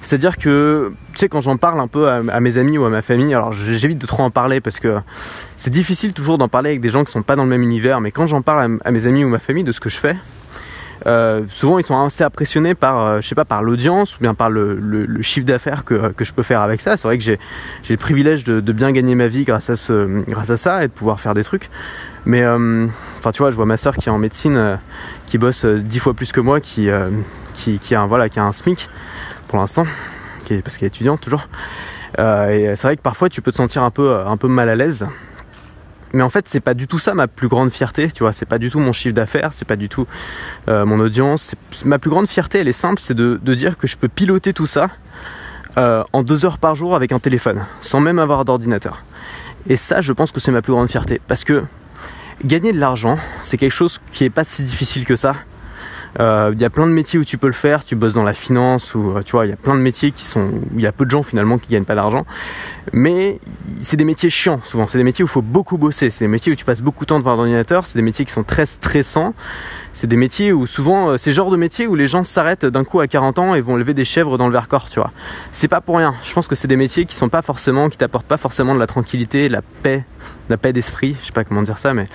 C'est-à-dire 0.00 0.36
que, 0.36 0.92
tu 1.12 1.18
sais, 1.18 1.28
quand 1.28 1.40
j'en 1.40 1.56
parle 1.56 1.80
un 1.80 1.88
peu 1.88 2.08
à, 2.08 2.40
mes 2.40 2.56
amis 2.56 2.78
ou 2.78 2.84
à 2.84 2.88
ma 2.88 3.02
famille, 3.02 3.34
alors 3.34 3.52
j'évite 3.52 3.98
de 3.98 4.06
trop 4.06 4.22
en 4.22 4.30
parler 4.30 4.60
parce 4.60 4.78
que 4.78 4.98
c'est 5.56 5.70
difficile 5.70 6.12
toujours 6.12 6.38
d'en 6.38 6.48
parler 6.48 6.70
avec 6.70 6.80
des 6.80 6.88
gens 6.88 7.04
qui 7.04 7.10
sont 7.10 7.22
pas 7.22 7.34
dans 7.34 7.42
le 7.42 7.48
même 7.48 7.62
univers, 7.62 8.00
mais 8.00 8.12
quand 8.12 8.28
j'en 8.28 8.40
parle 8.40 8.78
à 8.84 8.90
mes 8.92 9.06
amis 9.06 9.24
ou 9.24 9.28
ma 9.28 9.40
famille 9.40 9.64
de 9.64 9.72
ce 9.72 9.80
que 9.80 9.90
je 9.90 9.96
fais, 9.96 10.16
euh, 11.06 11.44
souvent 11.48 11.78
ils 11.78 11.84
sont 11.84 12.00
assez 12.00 12.24
impressionnés 12.24 12.74
par, 12.74 13.00
euh, 13.00 13.20
je 13.20 13.28
sais 13.28 13.34
pas, 13.34 13.44
par 13.44 13.62
l'audience 13.62 14.16
ou 14.16 14.20
bien 14.20 14.34
par 14.34 14.50
le, 14.50 15.06
chiffre 15.22 15.46
d'affaires 15.46 15.84
que, 15.84 16.12
je 16.18 16.32
peux 16.32 16.42
faire 16.42 16.60
avec 16.60 16.80
ça. 16.80 16.96
C'est 16.96 17.06
vrai 17.06 17.18
que 17.18 17.24
j'ai, 17.24 17.38
le 17.88 17.96
privilège 17.96 18.44
de, 18.44 18.72
bien 18.72 18.92
gagner 18.92 19.14
ma 19.14 19.28
vie 19.28 19.44
grâce 19.44 19.70
à, 19.70 19.76
ce, 19.76 20.22
grâce 20.28 20.50
à 20.50 20.56
ça 20.56 20.84
et 20.84 20.88
de 20.88 20.92
pouvoir 20.92 21.20
faire 21.20 21.34
des 21.34 21.44
trucs. 21.44 21.70
Mais 22.26 22.42
euh, 22.42 22.86
enfin, 23.18 23.32
tu 23.32 23.38
vois, 23.38 23.50
je 23.50 23.56
vois 23.56 23.66
ma 23.66 23.76
soeur 23.76 23.96
qui 23.96 24.08
est 24.08 24.12
en 24.12 24.18
médecine, 24.18 24.78
qui 25.26 25.38
bosse 25.38 25.64
dix 25.64 25.98
fois 25.98 26.14
plus 26.14 26.32
que 26.32 26.40
moi, 26.40 26.60
qui, 26.60 26.88
qui, 27.54 27.94
a 27.94 28.00
un, 28.00 28.06
voilà, 28.06 28.28
qui 28.28 28.38
a 28.38 28.44
un 28.44 28.52
SMIC 28.52 28.88
pour 29.46 29.58
l'instant, 29.58 29.86
parce 30.64 30.76
qu'elle 30.76 30.86
est 30.86 30.88
étudiante 30.88 31.20
toujours. 31.20 31.48
et 32.18 32.72
c'est 32.76 32.82
vrai 32.82 32.96
que 32.96 33.02
parfois 33.02 33.28
tu 33.28 33.40
peux 33.40 33.50
te 33.50 33.56
sentir 33.56 33.82
un 33.82 33.90
peu, 33.90 34.20
un 34.26 34.36
peu 34.36 34.48
mal 34.48 34.68
à 34.68 34.74
l'aise 34.74 35.06
mais 36.12 36.22
en 36.22 36.30
fait 36.30 36.48
c'est 36.48 36.60
pas 36.60 36.74
du 36.74 36.86
tout 36.86 36.98
ça 36.98 37.14
ma 37.14 37.26
plus 37.26 37.48
grande 37.48 37.70
fierté 37.70 38.10
tu 38.10 38.22
vois. 38.22 38.32
C'est 38.32 38.46
pas 38.46 38.58
du 38.58 38.70
tout 38.70 38.78
mon 38.78 38.92
chiffre 38.92 39.14
d'affaires 39.14 39.52
c'est 39.52 39.66
pas 39.66 39.76
du 39.76 39.88
tout 39.88 40.06
euh, 40.68 40.84
mon 40.86 41.00
audience. 41.00 41.54
Ma 41.84 41.98
plus 41.98 42.10
grande 42.10 42.26
fierté 42.26 42.58
elle 42.58 42.68
est 42.68 42.72
simple 42.72 43.00
c'est 43.00 43.14
de, 43.14 43.38
dire 43.54 43.76
que 43.76 43.86
je 43.86 43.96
peux 43.96 44.08
piloter 44.08 44.52
tout 44.52 44.66
ça 44.66 44.88
euh, 45.76 46.02
en 46.12 46.22
deux 46.22 46.44
heures 46.44 46.58
par 46.58 46.76
jour 46.76 46.94
avec 46.94 47.12
un 47.12 47.18
téléphone 47.18 47.64
sans 47.80 48.00
même 48.00 48.18
avoir 48.18 48.44
d'ordinateur. 48.44 49.04
Et 49.68 49.76
ça 49.76 50.00
je 50.00 50.12
pense 50.12 50.32
que 50.32 50.40
c'est 50.40 50.52
ma 50.52 50.62
plus 50.62 50.72
grande 50.72 50.88
fierté. 50.88 51.20
Parce 51.28 51.44
que 51.44 51.64
gagner 52.44 52.72
de 52.72 52.78
l'argent 52.78 53.18
c'est 53.42 53.58
quelque 53.58 53.72
chose 53.72 53.98
qui 54.12 54.24
est 54.24 54.30
pas 54.30 54.44
si 54.44 54.62
difficile 54.62 55.04
que 55.04 55.16
ça 55.16 55.34
Euh, 56.20 56.50
il 56.54 56.60
y 56.60 56.64
a 56.64 56.70
plein 56.70 56.86
de 56.86 56.92
métiers 56.92 57.18
où 57.18 57.24
tu 57.24 57.38
peux 57.38 57.46
le 57.46 57.52
faire, 57.52 57.84
tu 57.84 57.96
bosses 57.96 58.14
dans 58.14 58.24
la 58.24 58.34
finance 58.34 58.94
ou 58.94 59.14
tu 59.24 59.32
vois, 59.32 59.46
il 59.46 59.50
y 59.50 59.52
a 59.52 59.56
plein 59.56 59.74
de 59.74 59.80
métiers 59.80 60.10
qui 60.10 60.24
sont 60.24 60.40
où 60.40 60.62
il 60.76 60.80
y 60.80 60.86
a 60.86 60.92
peu 60.92 61.04
de 61.04 61.10
gens 61.10 61.22
finalement 61.22 61.58
qui 61.58 61.68
gagnent 61.68 61.84
pas 61.84 61.94
d'argent. 61.94 62.24
Mais 62.92 63.38
c'est 63.82 63.96
des 63.96 64.04
métiers 64.04 64.30
chiants 64.30 64.60
souvent, 64.64 64.86
c'est 64.86 64.98
des 64.98 65.04
métiers 65.04 65.22
où 65.22 65.26
il 65.26 65.30
faut 65.30 65.42
beaucoup 65.42 65.78
bosser, 65.78 66.10
c'est 66.10 66.24
des 66.24 66.28
métiers 66.28 66.52
où 66.52 66.56
tu 66.56 66.64
passes 66.64 66.82
beaucoup 66.82 67.04
de 67.04 67.08
temps 67.08 67.18
devant 67.18 67.36
l'ordinateur, 67.36 67.86
c'est 67.86 67.98
des 67.98 68.02
métiers 68.02 68.24
qui 68.24 68.32
sont 68.32 68.44
très 68.44 68.66
stressants. 68.66 69.34
C'est 69.94 70.06
des 70.06 70.16
métiers 70.16 70.52
où 70.52 70.66
souvent 70.66 71.18
c'est 71.18 71.30
le 71.30 71.34
genre 71.34 71.50
de 71.50 71.56
métier 71.56 71.88
où 71.88 71.96
les 71.96 72.06
gens 72.06 72.22
s'arrêtent 72.22 72.66
d'un 72.66 72.84
coup 72.84 73.00
à 73.00 73.08
40 73.08 73.38
ans 73.38 73.54
et 73.56 73.60
vont 73.60 73.74
lever 73.74 73.94
des 73.94 74.04
chèvres 74.04 74.38
dans 74.38 74.46
le 74.46 74.52
Vercors, 74.52 74.88
tu 74.88 75.00
vois. 75.00 75.10
C'est 75.50 75.66
pas 75.66 75.80
pour 75.80 75.96
rien. 75.96 76.14
Je 76.22 76.32
pense 76.32 76.46
que 76.46 76.54
c'est 76.54 76.68
des 76.68 76.76
métiers 76.76 77.04
qui 77.04 77.16
sont 77.16 77.28
pas 77.28 77.42
forcément 77.42 77.88
qui 77.88 77.98
t'apportent 77.98 78.26
pas 78.26 78.36
forcément 78.36 78.74
de 78.74 78.80
la 78.80 78.86
tranquillité, 78.86 79.48
la 79.48 79.62
paix, 79.82 80.04
la 80.48 80.56
paix 80.56 80.72
d'esprit, 80.72 81.16
je 81.20 81.26
sais 81.26 81.32
pas 81.32 81.44
comment 81.44 81.62
dire 81.62 81.78
ça 81.78 81.94
mais 81.94 82.06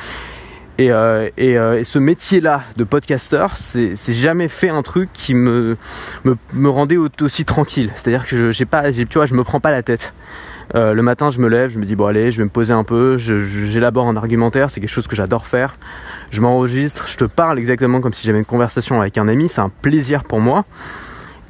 et, 0.78 0.92
euh, 0.92 1.30
euh, 1.40 1.80
et, 1.80 1.84
ce 1.84 2.00
métier-là 2.00 2.64
de 2.78 2.84
podcaster, 2.84 3.46
c'est 3.56 3.96
jamais 4.14 4.48
fait 4.48 4.70
un 4.70 4.82
truc 4.82 5.10
qui 5.14 5.36
me, 5.36 5.78
me, 6.24 6.70
rendait 6.70 6.98
aussi 6.98 7.46
tranquille. 7.46 7.92
C'est-à-dire 7.96 8.26
que 8.26 8.52
je 8.52 8.64
pas, 8.64 8.92
tu 8.92 9.06
vois, 9.14 9.26
je 9.26 9.36
me 9.36 9.44
prends 9.44 9.60
pas 9.60 9.72
la 9.72 9.84
tête. 9.84 10.14
Euh, 10.76 10.94
le 10.94 11.02
matin, 11.04 11.30
je 11.30 11.40
me 11.40 11.48
lève, 11.48 11.72
je 11.72 11.78
me 11.78 11.86
dis 11.86 11.96
bon 11.96 12.06
allez, 12.06 12.32
je 12.32 12.38
vais 12.38 12.46
me 12.46 12.50
poser 12.50 12.74
un 12.74 12.84
peu, 12.84 13.18
j'élabore 13.18 14.08
un 14.08 14.16
argumentaire, 14.16 14.72
c'est 14.72 14.80
quelque 14.80 14.90
chose 14.90 15.08
que 15.08 15.16
j'adore 15.16 15.46
faire. 15.46 15.76
Je 16.32 16.42
m'enregistre, 16.42 17.08
je 17.08 17.18
te 17.18 17.26
parle 17.26 17.60
exactement 17.60 18.02
comme 18.02 18.14
si 18.14 18.26
j'avais 18.26 18.40
une 18.40 18.46
conversation 18.46 19.00
avec 19.00 19.18
un 19.18 19.28
ami, 19.28 19.50
c'est 19.50 19.62
un 19.62 19.70
plaisir 19.70 20.24
pour 20.24 20.40
moi. 20.40 20.66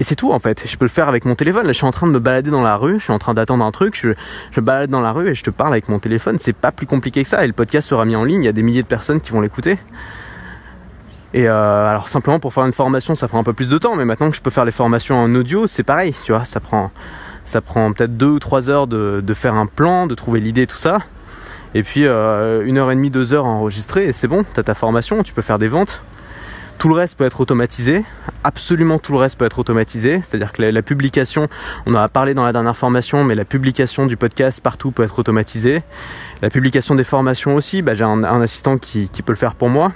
Et 0.03 0.05
c'est 0.05 0.17
tout 0.17 0.33
en 0.33 0.39
fait. 0.39 0.63
Je 0.65 0.75
peux 0.75 0.83
le 0.83 0.89
faire 0.89 1.07
avec 1.07 1.23
mon 1.23 1.33
téléphone. 1.33 1.65
Là, 1.65 1.71
je 1.71 1.77
suis 1.77 1.85
en 1.85 1.93
train 1.93 2.07
de 2.07 2.11
me 2.11 2.19
balader 2.19 2.49
dans 2.49 2.61
la 2.61 2.75
rue, 2.75 2.99
je 2.99 3.05
suis 3.05 3.13
en 3.13 3.19
train 3.19 3.33
d'attendre 3.33 3.63
un 3.63 3.71
truc, 3.71 3.95
je, 3.95 4.59
balade 4.59 4.89
dans 4.89 4.99
la 4.99 5.13
rue 5.13 5.29
et 5.29 5.33
je 5.33 5.43
te 5.43 5.49
parle 5.49 5.71
avec 5.71 5.87
mon 5.87 5.99
téléphone. 5.99 6.35
C'est 6.39 6.51
pas 6.51 6.73
plus 6.73 6.85
compliqué 6.85 7.23
que 7.23 7.29
ça. 7.29 7.45
Et 7.45 7.47
le 7.47 7.53
podcast 7.53 7.87
sera 7.87 8.03
mis 8.03 8.17
en 8.17 8.25
ligne, 8.25 8.41
il 8.41 8.45
y 8.45 8.49
a 8.49 8.51
des 8.51 8.63
milliers 8.63 8.83
de 8.83 8.87
personnes 8.87 9.21
qui 9.21 9.31
vont 9.31 9.39
l'écouter. 9.39 9.77
Et 11.33 11.47
euh, 11.47 11.87
alors 11.87 12.09
simplement 12.09 12.37
pour 12.41 12.53
faire 12.53 12.65
une 12.65 12.73
formation, 12.73 13.15
ça 13.15 13.29
prend 13.29 13.39
un 13.39 13.45
peu 13.45 13.53
plus 13.53 13.69
de 13.69 13.77
temps, 13.77 13.95
mais 13.95 14.03
maintenant 14.03 14.29
que 14.29 14.35
je 14.35 14.41
peux 14.41 14.49
faire 14.49 14.65
les 14.65 14.73
formations 14.73 15.15
en 15.15 15.33
audio, 15.35 15.67
c'est 15.67 15.83
pareil, 15.83 16.13
tu 16.25 16.33
vois, 16.33 16.43
ça 16.43 16.59
prend, 16.59 16.91
ça 17.45 17.61
prend 17.61 17.93
peut-être 17.93 18.17
deux 18.17 18.27
ou 18.27 18.39
trois 18.39 18.69
heures 18.69 18.87
de, 18.87 19.33
faire 19.33 19.53
un 19.53 19.67
plan, 19.67 20.05
de 20.05 20.15
trouver 20.15 20.41
l'idée, 20.41 20.67
tout 20.67 20.75
ça. 20.75 20.97
Et 21.75 21.83
puis 21.83 22.05
euh, 22.07 22.65
une 22.65 22.77
heure 22.77 22.91
et 22.91 22.95
demie, 22.95 23.09
deux 23.09 23.31
heures 23.31 23.45
enregistrer, 23.45 24.11
c'est 24.11 24.27
bon, 24.27 24.43
t'as 24.53 24.63
ta 24.63 24.73
formation, 24.73 25.23
tu 25.23 25.31
peux 25.31 25.41
faire 25.41 25.59
des 25.59 25.69
ventes. 25.69 26.01
Tout 26.77 26.89
le 26.89 26.95
reste 26.95 27.17
peut 27.17 27.25
être 27.25 27.39
automatisé. 27.39 28.03
Absolument 28.43 28.99
tout 28.99 29.13
le 29.13 29.17
reste 29.19 29.37
peut 29.37 29.45
être 29.45 29.59
automatisé. 29.59 30.21
C'est-à-dire 30.21 30.51
que 30.51 30.61
la, 30.61 30.81
publication, 30.81 31.47
on 31.85 31.95
en 31.95 31.99
a 31.99 32.09
parlé 32.09 32.33
dans 32.33 32.43
la 32.43 32.51
dernière 32.51 32.75
formation, 32.75 33.23
mais 33.23 33.35
la 33.35 33.45
publication 33.45 34.05
du 34.05 34.17
podcast 34.17 34.61
partout 34.61 34.91
peut 34.91 35.03
être 35.03 35.17
automatisée. 35.19 35.83
La 36.41 36.49
publication 36.49 36.95
des 36.95 37.03
formations 37.03 37.55
aussi, 37.55 37.81
bah, 37.81 37.93
j'ai 37.93 38.03
un, 38.03 38.23
assistant 38.23 38.77
qui, 38.77 39.07
peut 39.25 39.31
le 39.31 39.37
faire 39.37 39.55
pour 39.55 39.69
moi. 39.69 39.91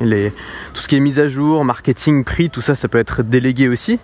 Tout 0.00 0.80
ce 0.80 0.88
qui 0.88 0.96
est 0.96 1.00
mise 1.00 1.20
à 1.20 1.28
jour, 1.28 1.64
marketing, 1.64 2.24
prix, 2.24 2.50
tout 2.50 2.60
ça, 2.60 2.74
ça 2.74 2.88
peut 2.88 2.98
être 2.98 3.22
délégué 3.22 3.68
aussi. 3.68 4.00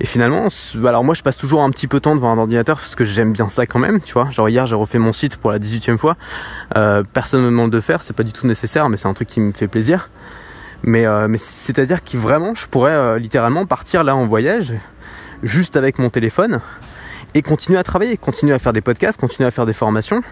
Et 0.00 0.06
finalement, 0.06 0.48
alors 0.84 1.02
moi 1.02 1.14
je 1.14 1.22
passe 1.22 1.38
toujours 1.38 1.62
un 1.62 1.70
petit 1.70 1.86
peu 1.86 1.98
de 1.98 2.02
temps 2.02 2.14
devant 2.14 2.30
un 2.30 2.38
ordinateur 2.38 2.76
parce 2.76 2.94
que 2.94 3.06
j'aime 3.06 3.32
bien 3.32 3.48
ça 3.48 3.64
quand 3.64 3.78
même, 3.78 4.00
tu 4.00 4.12
vois. 4.12 4.28
Hier 4.50 4.66
j'ai 4.66 4.74
refait 4.74 4.98
mon 4.98 5.14
site 5.14 5.36
pour 5.36 5.50
la 5.50 5.58
18e 5.58 5.96
fois. 5.96 6.16
Euh, 6.76 7.02
personne 7.10 7.40
me 7.40 7.46
demande 7.46 7.70
de 7.70 7.80
faire, 7.80 8.02
c'est 8.02 8.14
pas 8.14 8.22
du 8.22 8.32
tout 8.32 8.46
nécessaire, 8.46 8.90
mais 8.90 8.98
c'est 8.98 9.08
un 9.08 9.14
truc 9.14 9.28
qui 9.28 9.40
me 9.40 9.52
fait 9.52 9.68
plaisir. 9.68 10.10
Mais, 10.82 11.06
euh, 11.06 11.28
mais 11.28 11.38
c'est-à-dire 11.38 12.02
que 12.02 12.16
vraiment, 12.16 12.54
je 12.54 12.66
pourrais 12.66 12.92
euh, 12.92 13.18
littéralement 13.18 13.66
partir 13.66 14.04
là 14.04 14.16
en 14.16 14.26
voyage, 14.26 14.74
juste 15.42 15.76
avec 15.76 15.98
mon 15.98 16.10
téléphone, 16.10 16.60
et 17.34 17.42
continuer 17.42 17.78
à 17.78 17.82
travailler, 17.82 18.16
continuer 18.16 18.54
à 18.54 18.58
faire 18.58 18.72
des 18.72 18.80
podcasts, 18.80 19.20
continuer 19.20 19.46
à 19.46 19.50
faire 19.50 19.66
des 19.66 19.72
formations. 19.72 20.22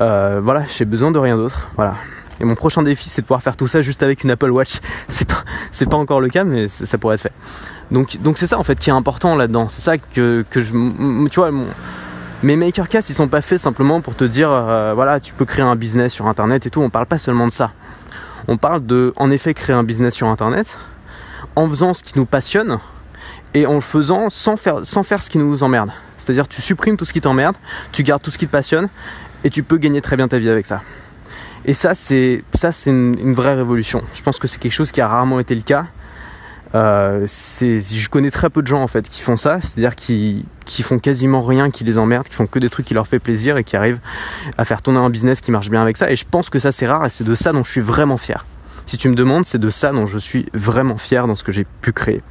Euh, 0.00 0.40
voilà, 0.42 0.64
j'ai 0.76 0.84
besoin 0.84 1.10
de 1.10 1.18
rien 1.18 1.36
d'autre. 1.36 1.68
Voilà. 1.76 1.96
Et 2.40 2.44
mon 2.44 2.54
prochain 2.54 2.82
défi, 2.82 3.08
c'est 3.08 3.22
de 3.22 3.26
pouvoir 3.26 3.42
faire 3.42 3.56
tout 3.56 3.66
ça 3.66 3.82
juste 3.82 4.02
avec 4.02 4.22
une 4.22 4.30
Apple 4.30 4.50
Watch. 4.50 4.78
C'est 5.08 5.26
pas, 5.26 5.44
pas 5.90 5.96
encore 5.96 6.20
le 6.20 6.28
cas, 6.28 6.44
mais 6.44 6.68
ça 6.68 6.98
pourrait 6.98 7.16
être 7.16 7.22
fait. 7.22 7.32
Donc, 7.90 8.18
donc 8.20 8.36
c'est 8.36 8.46
ça 8.46 8.58
en 8.58 8.62
fait 8.62 8.78
qui 8.78 8.90
est 8.90 8.92
important 8.92 9.34
là-dedans. 9.34 9.68
C'est 9.70 9.80
ça 9.80 9.96
que, 9.96 10.44
que 10.50 10.60
je, 10.60 10.72
tu 11.28 11.40
vois, 11.40 11.50
mon, 11.50 11.66
mes 12.42 12.54
makercasts, 12.56 13.10
ils 13.10 13.14
sont 13.14 13.28
pas 13.28 13.40
faits 13.40 13.58
simplement 13.58 14.00
pour 14.00 14.14
te 14.14 14.24
dire, 14.24 14.50
euh, 14.50 14.92
voilà, 14.94 15.20
tu 15.20 15.34
peux 15.34 15.44
créer 15.44 15.64
un 15.64 15.74
business 15.74 16.12
sur 16.12 16.26
Internet 16.26 16.66
et 16.66 16.70
tout. 16.70 16.80
On 16.80 16.90
parle 16.90 17.06
pas 17.06 17.18
seulement 17.18 17.46
de 17.46 17.52
ça. 17.52 17.72
On 18.48 18.56
parle 18.56 18.84
de, 18.86 19.12
en 19.16 19.30
effet, 19.30 19.52
créer 19.52 19.76
un 19.76 19.84
business 19.84 20.14
sur 20.14 20.26
Internet 20.26 20.78
en 21.54 21.68
faisant 21.68 21.92
ce 21.92 22.02
qui 22.02 22.18
nous 22.18 22.24
passionne 22.24 22.78
et 23.52 23.66
en 23.66 23.74
le 23.74 23.80
faisant 23.82 24.30
sans 24.30 24.56
faire, 24.56 24.82
ce 24.86 25.30
qui 25.30 25.36
nous 25.36 25.62
emmerde. 25.62 25.90
C'est-à-dire 26.16 26.48
tu 26.48 26.62
supprimes 26.62 26.96
tout 26.96 27.04
ce 27.04 27.12
qui 27.12 27.20
t'emmerde, 27.20 27.56
tu 27.92 28.02
gardes 28.02 28.22
tout 28.22 28.30
ce 28.30 28.38
qui 28.38 28.46
te 28.46 28.52
passionne 28.52 28.88
et 29.44 29.50
tu 29.50 29.62
peux 29.62 29.76
gagner 29.76 30.00
très 30.00 30.16
bien 30.16 30.28
ta 30.28 30.38
vie 30.38 30.48
avec 30.48 30.64
ça. 30.64 30.82
Et 31.66 31.74
ça, 31.74 31.94
c'est 31.94 32.42
ça, 32.54 32.72
c'est 32.72 32.90
une, 32.90 33.34
vraie 33.34 33.54
révolution. 33.54 34.02
Je 34.14 34.22
pense 34.22 34.38
que 34.38 34.48
c'est 34.48 34.58
quelque 34.58 34.72
chose 34.72 34.92
qui 34.92 35.02
a 35.02 35.08
rarement 35.08 35.40
été 35.40 35.54
le 35.54 35.62
cas. 35.62 35.86
Euh, 36.74 37.26
je 37.26 38.08
connais 38.08 38.30
très 38.30 38.50
peu 38.50 38.60
de 38.60 38.66
gens 38.66 38.82
en 38.82 38.88
fait 38.88 39.08
qui 39.08 39.22
font 39.22 39.38
ça, 39.38 39.60
c'est-à-dire 39.60 39.96
qui, 39.96 40.44
qui 40.66 40.82
font 40.82 40.98
quasiment 40.98 41.42
rien 41.42 41.70
qui 41.70 41.84
les 41.84 41.96
emmerde, 41.96 42.28
qui 42.28 42.34
font 42.34 42.46
que 42.46 42.58
des 42.58 42.68
trucs 42.68 42.86
qui 42.86 42.94
leur 42.94 43.06
fait 43.06 43.18
plaisir 43.18 43.56
et 43.56 43.64
qui 43.64 43.76
arrivent 43.76 44.00
à 44.58 44.64
faire 44.64 44.82
tourner 44.82 44.98
un 44.98 45.10
business 45.10 45.40
qui 45.40 45.50
marche 45.50 45.70
bien 45.70 45.80
avec 45.80 45.96
ça. 45.96 46.10
Et 46.10 46.16
je 46.16 46.26
pense 46.30 46.50
que 46.50 46.58
ça 46.58 46.72
c'est 46.72 46.86
rare 46.86 47.06
et 47.06 47.10
c'est 47.10 47.24
de 47.24 47.34
ça 47.34 47.52
dont 47.52 47.64
je 47.64 47.70
suis 47.70 47.80
vraiment 47.80 48.18
fier. 48.18 48.44
Si 48.84 48.96
tu 48.98 49.08
me 49.08 49.14
demandes, 49.14 49.44
c'est 49.44 49.58
de 49.58 49.70
ça 49.70 49.92
dont 49.92 50.06
je 50.06 50.18
suis 50.18 50.46
vraiment 50.52 50.98
fier 50.98 51.26
dans 51.26 51.34
ce 51.34 51.44
que 51.44 51.52
j'ai 51.52 51.66
pu 51.80 51.92
créer. 51.92 52.22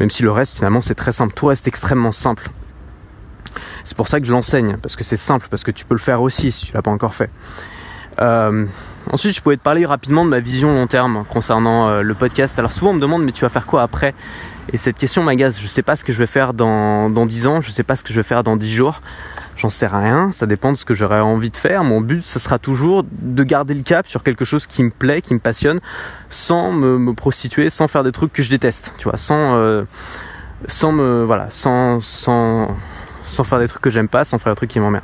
Même 0.00 0.10
si 0.10 0.22
le 0.22 0.30
reste 0.30 0.56
finalement 0.56 0.80
c'est 0.80 0.94
très 0.94 1.12
simple, 1.12 1.34
tout 1.34 1.46
reste 1.46 1.68
extrêmement 1.68 2.12
simple. 2.12 2.50
C'est 3.84 3.96
pour 3.96 4.08
ça 4.08 4.20
que 4.20 4.26
je 4.26 4.32
l'enseigne, 4.32 4.76
parce 4.82 4.96
que 4.96 5.04
c'est 5.04 5.16
simple, 5.16 5.46
parce 5.48 5.62
que 5.62 5.70
tu 5.70 5.84
peux 5.84 5.94
le 5.94 6.00
faire 6.00 6.20
aussi 6.20 6.52
si 6.52 6.66
tu 6.66 6.72
l'as 6.74 6.82
pas 6.82 6.90
encore 6.90 7.14
fait. 7.14 7.30
Euh, 8.20 8.66
ensuite, 9.10 9.34
je 9.34 9.40
pouvais 9.40 9.56
te 9.56 9.62
parler 9.62 9.86
rapidement 9.86 10.24
de 10.24 10.30
ma 10.30 10.40
vision 10.40 10.74
long 10.74 10.86
terme 10.86 11.24
concernant 11.28 11.88
euh, 11.88 12.02
le 12.02 12.14
podcast. 12.14 12.58
Alors 12.58 12.72
souvent 12.72 12.90
on 12.90 12.94
me 12.94 13.00
demande 13.00 13.24
mais 13.24 13.32
tu 13.32 13.42
vas 13.42 13.48
faire 13.48 13.66
quoi 13.66 13.82
après? 13.82 14.14
Et 14.72 14.76
cette 14.76 14.98
question 14.98 15.22
m'agace. 15.22 15.60
Je 15.60 15.66
sais 15.66 15.82
pas 15.82 15.96
ce 15.96 16.04
que 16.04 16.12
je 16.12 16.18
vais 16.18 16.26
faire 16.26 16.52
dans, 16.52 17.10
dans 17.10 17.26
10 17.26 17.46
ans, 17.46 17.60
je 17.62 17.70
sais 17.70 17.82
pas 17.82 17.96
ce 17.96 18.04
que 18.04 18.12
je 18.12 18.18
vais 18.20 18.26
faire 18.26 18.42
dans 18.42 18.56
10 18.56 18.74
jours. 18.74 19.00
J'en 19.56 19.70
sais 19.70 19.88
rien, 19.88 20.30
ça 20.30 20.46
dépend 20.46 20.70
de 20.70 20.76
ce 20.76 20.84
que 20.84 20.94
j'aurais 20.94 21.18
envie 21.18 21.50
de 21.50 21.56
faire. 21.56 21.82
Mon 21.82 22.00
but, 22.00 22.24
ce 22.24 22.38
sera 22.38 22.60
toujours 22.60 23.04
de 23.10 23.42
garder 23.42 23.74
le 23.74 23.82
cap 23.82 24.06
sur 24.06 24.22
quelque 24.22 24.44
chose 24.44 24.68
qui 24.68 24.84
me 24.84 24.90
plaît, 24.90 25.20
qui 25.20 25.34
me 25.34 25.40
passionne, 25.40 25.80
sans 26.28 26.70
me, 26.70 27.12
prostituer, 27.12 27.68
sans 27.68 27.88
faire 27.88 28.04
des 28.04 28.12
trucs 28.12 28.32
que 28.32 28.40
je 28.40 28.50
déteste, 28.50 28.94
tu 28.98 29.08
vois, 29.08 29.16
sans, 29.16 29.56
euh, 29.56 29.82
sans 30.68 30.92
me, 30.92 31.24
voilà, 31.24 31.50
sans, 31.50 32.00
sans, 32.00 32.68
sans 33.26 33.42
faire 33.42 33.58
des 33.58 33.66
trucs 33.66 33.82
que 33.82 33.90
j'aime 33.90 34.08
pas, 34.08 34.24
sans 34.24 34.38
faire 34.38 34.52
des 34.52 34.56
trucs 34.56 34.70
qui 34.70 34.78
m'emmerdent. 34.78 35.02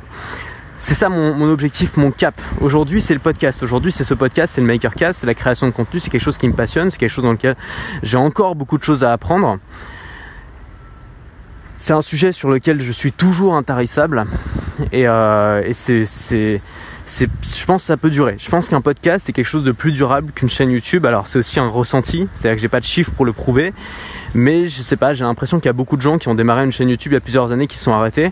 C'est 0.77 0.95
ça 0.95 1.07
mon, 1.07 1.49
objectif, 1.49 1.95
mon 1.95 2.11
cap. 2.11 2.39
Aujourd'hui, 2.59 2.99
c'est 2.99 3.13
le 3.13 3.21
podcast. 3.21 3.63
Aujourd'hui, 3.63 3.93
c'est 3.93 4.03
ce 4.03 4.13
podcast, 4.13 4.55
c'est 4.55 4.61
le 4.61 4.67
Makercast, 4.67 5.21
c'est 5.21 5.27
la 5.27 5.33
création 5.33 5.67
de 5.67 5.71
contenu. 5.71 6.01
C'est 6.01 6.09
quelque 6.09 6.21
chose 6.21 6.37
qui 6.37 6.49
me 6.49 6.53
passionne, 6.53 6.89
c'est 6.89 6.97
quelque 6.97 7.09
chose 7.09 7.23
dans 7.23 7.31
lequel 7.31 7.55
j'ai 8.03 8.17
encore 8.17 8.55
beaucoup 8.55 8.77
de 8.77 8.83
choses 8.83 9.03
à 9.05 9.13
apprendre. 9.13 9.57
C'est 11.77 11.93
un 11.93 12.01
sujet 12.01 12.33
sur 12.33 12.49
lequel 12.49 12.81
je 12.81 12.91
suis 12.91 13.13
toujours 13.13 13.55
intarissable 13.55 14.25
et, 14.91 15.07
euh, 15.07 15.61
c'est, 15.73 16.05
je 16.05 17.65
pense 17.65 17.83
que 17.83 17.87
ça 17.87 17.97
peut 17.97 18.09
durer. 18.09 18.35
Je 18.37 18.49
pense 18.49 18.67
qu'un 18.67 18.81
podcast 18.81 19.25
c'est 19.25 19.33
quelque 19.33 19.47
chose 19.47 19.63
de 19.63 19.71
plus 19.71 19.93
durable 19.93 20.33
qu'une 20.33 20.49
chaîne 20.49 20.71
YouTube. 20.71 21.05
Alors 21.05 21.27
c'est 21.27 21.39
aussi 21.39 21.59
un 21.59 21.67
ressenti, 21.67 22.27
c'est-à-dire 22.33 22.55
que 22.55 22.61
j'ai 22.61 22.69
pas 22.69 22.79
de 22.79 22.85
chiffres 22.85 23.11
pour 23.11 23.25
le 23.25 23.33
prouver, 23.33 23.73
mais 24.33 24.67
je 24.67 24.81
sais 24.81 24.97
pas, 24.97 25.13
j'ai 25.13 25.23
l'impression 25.23 25.59
qu'il 25.59 25.67
y 25.67 25.69
a 25.69 25.73
beaucoup 25.73 25.97
de 25.97 26.01
gens 26.01 26.17
qui 26.17 26.27
ont 26.27 26.35
démarré 26.35 26.63
une 26.63 26.71
chaîne 26.71 26.89
YouTube 26.89 27.11
il 27.11 27.15
y 27.15 27.17
a 27.17 27.21
plusieurs 27.21 27.51
années 27.51 27.67
qui 27.67 27.77
sont 27.77 27.93
arrêtés 27.93 28.31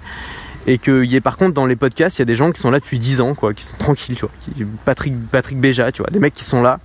et 0.68 0.78
qu'il 0.78 1.06
y 1.06 1.16
ait 1.16 1.22
par 1.22 1.38
contre 1.38 1.54
dans 1.54 1.66
les 1.66 1.76
podcasts, 1.76 2.18
il 2.18 2.22
y 2.22 2.24
a 2.24 2.26
des 2.26 2.36
gens 2.36 2.52
qui 2.52 2.62
sont 2.62 2.72
là 2.72 2.80
depuis 2.80 3.00
10 3.00 3.22
ans, 3.22 3.34
quoi, 3.34 3.54
qui 3.54 3.64
sont 3.64 3.76
tranquilles, 3.78 4.16
tu 4.16 4.26
vois. 4.26 4.66
Patrick, 4.86 5.14
Patrick 5.30 5.60
Béja, 5.60 5.92
tu 5.92 6.02
vois, 6.02 6.10
des 6.12 6.20
mecs 6.20 6.34
qui 6.34 6.46
sont 6.46 6.62
là, 6.62 6.80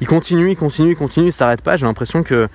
ils 0.00 0.06
continuent, 0.06 0.50
ils 0.50 0.56
continuent, 0.56 0.90
ils 0.90 0.96
continuent, 0.96 1.26
ils 1.26 1.32
s'arrêtent 1.32 1.62
pas. 1.62 1.76
J'ai 1.76 1.86
l'impression 1.86 2.22
que 2.22 2.48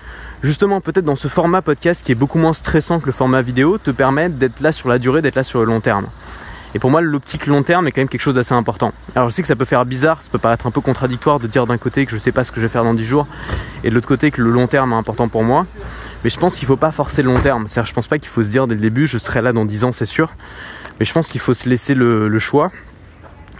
justement, 0.43 0.81
peut-être 0.81 1.05
dans 1.05 1.15
ce 1.15 1.27
format 1.27 1.61
podcast 1.61 2.05
qui 2.05 2.11
est 2.11 2.15
beaucoup 2.15 2.39
moins 2.39 2.53
stressant 2.53 2.99
que 2.99 3.05
le 3.05 3.11
format 3.11 3.41
vidéo, 3.41 3.77
te 3.77 3.91
permet 3.91 4.29
d'être 4.29 4.59
là 4.61 4.71
sur 4.71 4.89
la 4.89 4.99
durée, 4.99 5.21
d'être 5.21 5.35
là 5.35 5.43
sur 5.43 5.59
le 5.59 5.65
long 5.65 5.79
terme. 5.79 6.07
Et 6.75 6.79
pour 6.79 6.91
moi, 6.91 6.99
l'optique 6.99 7.47
long 7.47 7.63
terme 7.63 7.88
est 7.88 7.93
quand 7.93 8.01
même 8.01 8.09
quelque 8.09 8.21
chose 8.21 8.35
d'assez 8.35 8.53
important. 8.53 8.93
Alors 9.15 9.29
je 9.29 9.33
sais 9.33 9.41
que 9.41 9.47
ça 9.47 9.55
peut 9.55 9.63
faire 9.63 9.85
bizarre, 9.85 10.21
ça 10.21 10.29
peut 10.29 10.39
paraître 10.39 10.67
un 10.67 10.71
peu 10.71 10.81
contradictoire 10.81 11.39
de 11.39 11.47
dire 11.47 11.65
d'un 11.65 11.77
côté 11.77 12.05
que 12.05 12.11
je 12.11 12.17
sais 12.17 12.33
pas 12.33 12.43
ce 12.43 12.51
que 12.51 12.57
je 12.57 12.65
vais 12.65 12.71
faire 12.71 12.83
dans 12.83 12.93
10 12.93 13.05
jours, 13.05 13.27
et 13.85 13.89
de 13.89 13.95
l'autre 13.95 14.09
côté 14.09 14.29
que 14.29 14.41
le 14.41 14.51
long 14.51 14.67
terme 14.67 14.91
est 14.91 14.97
important 14.97 15.29
pour 15.29 15.45
moi. 15.45 15.65
Mais 16.25 16.29
je 16.29 16.38
pense 16.38 16.57
qu'il 16.57 16.67
faut 16.67 16.75
pas 16.75 16.91
forcer 16.91 17.23
le 17.23 17.31
long 17.31 17.39
terme. 17.39 17.69
C'est-à-dire, 17.69 17.88
je 17.88 17.93
pense 17.93 18.09
pas 18.09 18.17
qu'il 18.17 18.27
faut 18.27 18.43
se 18.43 18.49
dire 18.49 18.67
dès 18.67 18.75
le 18.75 18.81
début, 18.81 19.07
je 19.07 19.17
serai 19.17 19.41
là 19.41 19.53
dans 19.53 19.63
10 19.63 19.85
ans, 19.85 19.93
c'est 19.93 20.05
sûr. 20.05 20.33
Mais 20.99 21.05
je 21.05 21.13
pense 21.13 21.29
qu'il 21.29 21.39
faut 21.39 21.53
se 21.53 21.69
laisser 21.69 21.93
le, 21.93 22.39
choix 22.39 22.73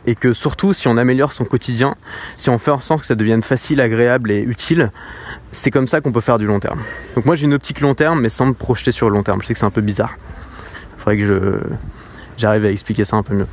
et 0.06 0.16
que 0.16 0.34
surtout 0.34 0.74
si 0.74 0.90
on 0.90 0.98
améliore 0.98 1.32
son 1.32 1.46
quotidien, 1.46 1.96
si 2.36 2.50
on 2.50 2.60
fait 2.60 2.72
en 2.72 2.82
sorte 2.82 3.02
que 3.02 3.08
ça 3.08 3.16
devienne 3.16 3.42
facile, 3.44 3.80
agréable 3.80 4.30
et 4.30 4.42
utile, 4.42 4.92
c'est 5.54 5.72
comme 5.72 5.88
ça 5.88 6.02
qu'on 6.02 6.12
peut 6.12 6.20
faire 6.20 6.38
du 6.38 6.46
long 6.46 6.60
terme. 6.60 6.82
Donc 7.16 7.26
moi 7.26 7.36
j'ai 7.36 7.46
une 7.46 7.54
optique 7.54 7.80
long 7.80 7.96
terme 7.96 8.20
mais 8.20 8.30
sans 8.30 8.46
me 8.46 8.54
projeter 8.54 8.92
sur 8.92 9.10
le 9.10 9.16
long 9.16 9.24
terme. 9.24 9.42
Je 9.42 9.48
sais 9.48 9.54
que 9.54 9.60
c'est 9.60 9.66
un 9.66 9.72
peu 9.72 9.82
bizarre. 9.82 10.18
Il 10.98 11.00
faudrait 11.00 11.18
que 11.18 11.26
je 11.26 11.60
j'arrive 12.38 12.66
à 12.66 12.70
expliquer 12.70 13.06
ça 13.06 13.18
un 13.18 13.24
peu 13.24 13.34
mieux. 13.36 13.48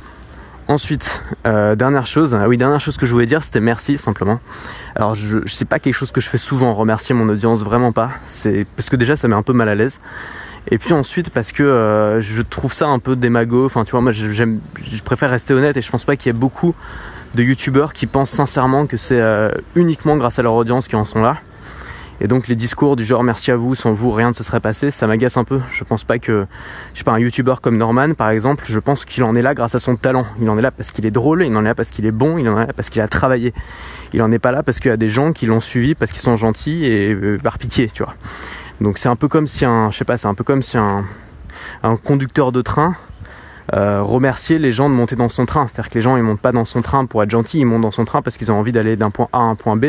Ensuite, 0.67 1.21
euh, 1.45 1.75
dernière 1.75 2.05
chose, 2.05 2.37
oui, 2.47 2.57
dernière 2.57 2.79
chose 2.79 2.95
que 2.95 3.05
je 3.05 3.11
voulais 3.11 3.25
dire, 3.25 3.43
c'était 3.43 3.59
merci 3.59 3.97
simplement. 3.97 4.39
Alors 4.95 5.13
je, 5.13 5.39
je 5.45 5.53
sais 5.53 5.65
pas 5.65 5.79
quelque 5.79 5.93
chose 5.93 6.11
que 6.11 6.21
je 6.21 6.29
fais 6.29 6.37
souvent, 6.37 6.73
remercier 6.73 7.13
mon 7.13 7.27
audience, 7.27 7.63
vraiment 7.63 7.91
pas. 7.91 8.11
C'est 8.23 8.65
parce 8.77 8.89
que 8.89 8.95
déjà 8.95 9.17
ça 9.17 9.27
met 9.27 9.35
un 9.35 9.43
peu 9.43 9.53
mal 9.53 9.67
à 9.67 9.75
l'aise. 9.75 9.99
Et 10.71 10.77
puis 10.77 10.93
ensuite 10.93 11.29
parce 11.29 11.51
que 11.51 11.63
euh, 11.63 12.21
je 12.21 12.41
trouve 12.41 12.73
ça 12.73 12.87
un 12.87 12.99
peu 12.99 13.17
démago. 13.17 13.65
Enfin 13.65 13.83
tu 13.83 13.91
vois, 13.91 14.01
moi 14.01 14.13
j'aime, 14.13 14.61
je 14.81 15.01
préfère 15.01 15.29
rester 15.29 15.53
honnête 15.53 15.75
et 15.75 15.81
je 15.81 15.91
pense 15.91 16.05
pas 16.05 16.15
qu'il 16.15 16.27
y 16.27 16.35
ait 16.35 16.39
beaucoup 16.39 16.73
de 17.35 17.43
youtubeurs 17.43 17.91
qui 17.93 18.07
pensent 18.07 18.31
sincèrement 18.31 18.85
que 18.85 18.95
c'est 18.95 19.19
euh, 19.19 19.49
uniquement 19.75 20.15
grâce 20.15 20.39
à 20.39 20.43
leur 20.43 20.53
audience 20.53 20.87
qu'ils 20.87 20.97
en 20.97 21.05
sont 21.05 21.21
là. 21.21 21.39
Et 22.21 22.27
donc 22.27 22.47
les 22.47 22.55
discours 22.55 22.95
du 22.95 23.03
genre 23.03 23.23
merci 23.23 23.51
à 23.51 23.55
vous, 23.55 23.75
sans 23.75 23.91
vous 23.91 24.11
rien 24.11 24.29
ne 24.29 24.33
se 24.33 24.43
serait 24.43 24.59
passé, 24.59 24.91
ça 24.91 25.07
m'agace 25.07 25.37
un 25.37 25.43
peu. 25.43 25.59
Je 25.71 25.83
pense 25.83 26.03
pas 26.03 26.19
que, 26.19 26.45
je 26.93 26.99
sais 26.99 27.03
pas, 27.03 27.13
un 27.13 27.19
youtubeur 27.19 27.61
comme 27.61 27.77
Norman 27.77 28.13
par 28.13 28.29
exemple, 28.29 28.65
je 28.67 28.79
pense 28.79 29.05
qu'il 29.05 29.23
en 29.23 29.35
est 29.35 29.41
là 29.41 29.53
grâce 29.53 29.75
à 29.75 29.79
son 29.79 29.95
talent. 29.95 30.25
Il 30.39 30.49
en 30.49 30.57
est 30.57 30.61
là 30.61 30.71
parce 30.71 30.91
qu'il 30.91 31.05
est 31.05 31.11
drôle, 31.11 31.43
il 31.43 31.55
en 31.55 31.61
est 31.61 31.67
là 31.67 31.75
parce 31.75 31.89
qu'il 31.89 32.05
est 32.05 32.11
bon, 32.11 32.37
il 32.37 32.47
en 32.47 32.57
est 32.57 32.67
là 32.67 32.73
parce 32.73 32.89
qu'il 32.89 33.01
a 33.01 33.07
travaillé. 33.07 33.53
Il 34.13 34.21
en 34.21 34.31
est 34.31 34.39
pas 34.39 34.51
là 34.51 34.63
parce 34.63 34.79
qu'il 34.79 34.89
y 34.89 34.93
a 34.93 34.97
des 34.97 35.09
gens 35.09 35.33
qui 35.33 35.45
l'ont 35.45 35.61
suivi 35.61 35.95
parce 35.95 36.11
qu'ils 36.11 36.21
sont 36.21 36.37
gentils 36.37 36.85
et 36.85 37.13
euh, 37.13 37.37
par 37.37 37.57
pitié, 37.57 37.89
tu 37.93 38.03
vois. 38.03 38.13
Donc 38.79 38.97
c'est 38.97 39.09
un 39.09 39.15
peu 39.15 39.27
comme 39.27 39.47
si 39.47 39.65
un, 39.65 39.91
je 39.91 39.97
sais 39.97 40.05
pas, 40.05 40.17
c'est 40.17 40.27
un 40.27 40.33
peu 40.33 40.43
comme 40.43 40.61
si 40.61 40.77
un, 40.77 41.05
un 41.81 41.97
conducteur 41.97 42.51
de 42.51 42.61
train 42.61 42.95
euh, 43.73 44.01
remercier 44.03 44.59
les 44.59 44.71
gens 44.71 44.89
de 44.89 44.93
monter 44.93 45.15
dans 45.15 45.29
son 45.29 45.45
train. 45.45 45.67
C'est-à-dire 45.67 45.89
que 45.89 45.95
les 45.95 46.01
gens 46.01 46.15
ils 46.15 46.23
montent 46.23 46.41
pas 46.41 46.51
dans 46.51 46.65
son 46.65 46.81
train 46.81 47.05
pour 47.05 47.23
être 47.23 47.31
gentils, 47.31 47.59
ils 47.59 47.65
montent 47.65 47.81
dans 47.81 47.91
son 47.91 48.05
train 48.05 48.21
parce 48.21 48.37
qu'ils 48.37 48.51
ont 48.51 48.59
envie 48.59 48.71
d'aller 48.71 48.95
d'un 48.95 49.09
point 49.09 49.29
A 49.33 49.39
à 49.39 49.41
un 49.41 49.55
point 49.55 49.75
B. 49.75 49.85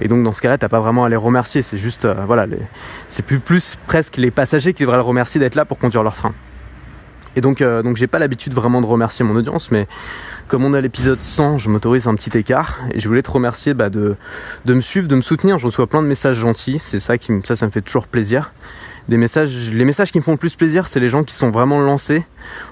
Et 0.00 0.08
donc 0.08 0.22
dans 0.22 0.34
ce 0.34 0.42
cas-là, 0.42 0.58
t'as 0.58 0.68
pas 0.68 0.80
vraiment 0.80 1.04
à 1.04 1.08
les 1.08 1.16
remercier. 1.16 1.62
C'est 1.62 1.78
juste, 1.78 2.04
euh, 2.04 2.24
voilà, 2.26 2.46
c'est 3.08 3.24
plus 3.24 3.40
plus 3.40 3.78
presque 3.86 4.18
les 4.18 4.30
passagers 4.30 4.74
qui 4.74 4.82
devraient 4.82 4.96
le 4.96 5.02
remercier 5.02 5.40
d'être 5.40 5.54
là 5.54 5.64
pour 5.64 5.78
conduire 5.78 6.02
leur 6.02 6.14
train. 6.14 6.34
Et 7.36 7.40
donc, 7.40 7.62
euh, 7.62 7.82
donc 7.82 7.96
j'ai 7.96 8.06
pas 8.06 8.18
l'habitude 8.18 8.54
vraiment 8.54 8.80
de 8.80 8.86
remercier 8.86 9.24
mon 9.24 9.34
audience, 9.34 9.70
mais 9.70 9.88
comme 10.46 10.64
on 10.64 10.74
a 10.74 10.80
l'épisode 10.80 11.20
100, 11.20 11.58
je 11.58 11.68
m'autorise 11.68 12.06
un 12.06 12.14
petit 12.14 12.36
écart 12.36 12.80
et 12.92 13.00
je 13.00 13.08
voulais 13.08 13.22
te 13.22 13.30
remercier 13.30 13.74
bah, 13.74 13.90
de, 13.90 14.16
de 14.66 14.74
me 14.74 14.80
suivre, 14.80 15.08
de 15.08 15.16
me 15.16 15.22
soutenir. 15.22 15.58
Je 15.58 15.66
reçois 15.66 15.86
plein 15.86 16.02
de 16.02 16.06
messages 16.06 16.36
gentils, 16.36 16.78
c'est 16.78 17.00
ça 17.00 17.18
qui 17.18 17.32
ça, 17.44 17.56
ça 17.56 17.66
me 17.66 17.70
fait 17.70 17.80
toujours 17.80 18.06
plaisir 18.06 18.52
Les 19.08 19.16
messages 19.16 20.12
qui 20.12 20.18
me 20.18 20.22
font 20.22 20.32
le 20.32 20.38
plus 20.38 20.56
plaisir, 20.56 20.88
c'est 20.88 21.00
les 21.00 21.08
gens 21.08 21.24
qui 21.24 21.34
sont 21.34 21.50
vraiment 21.50 21.80
lancés 21.80 22.24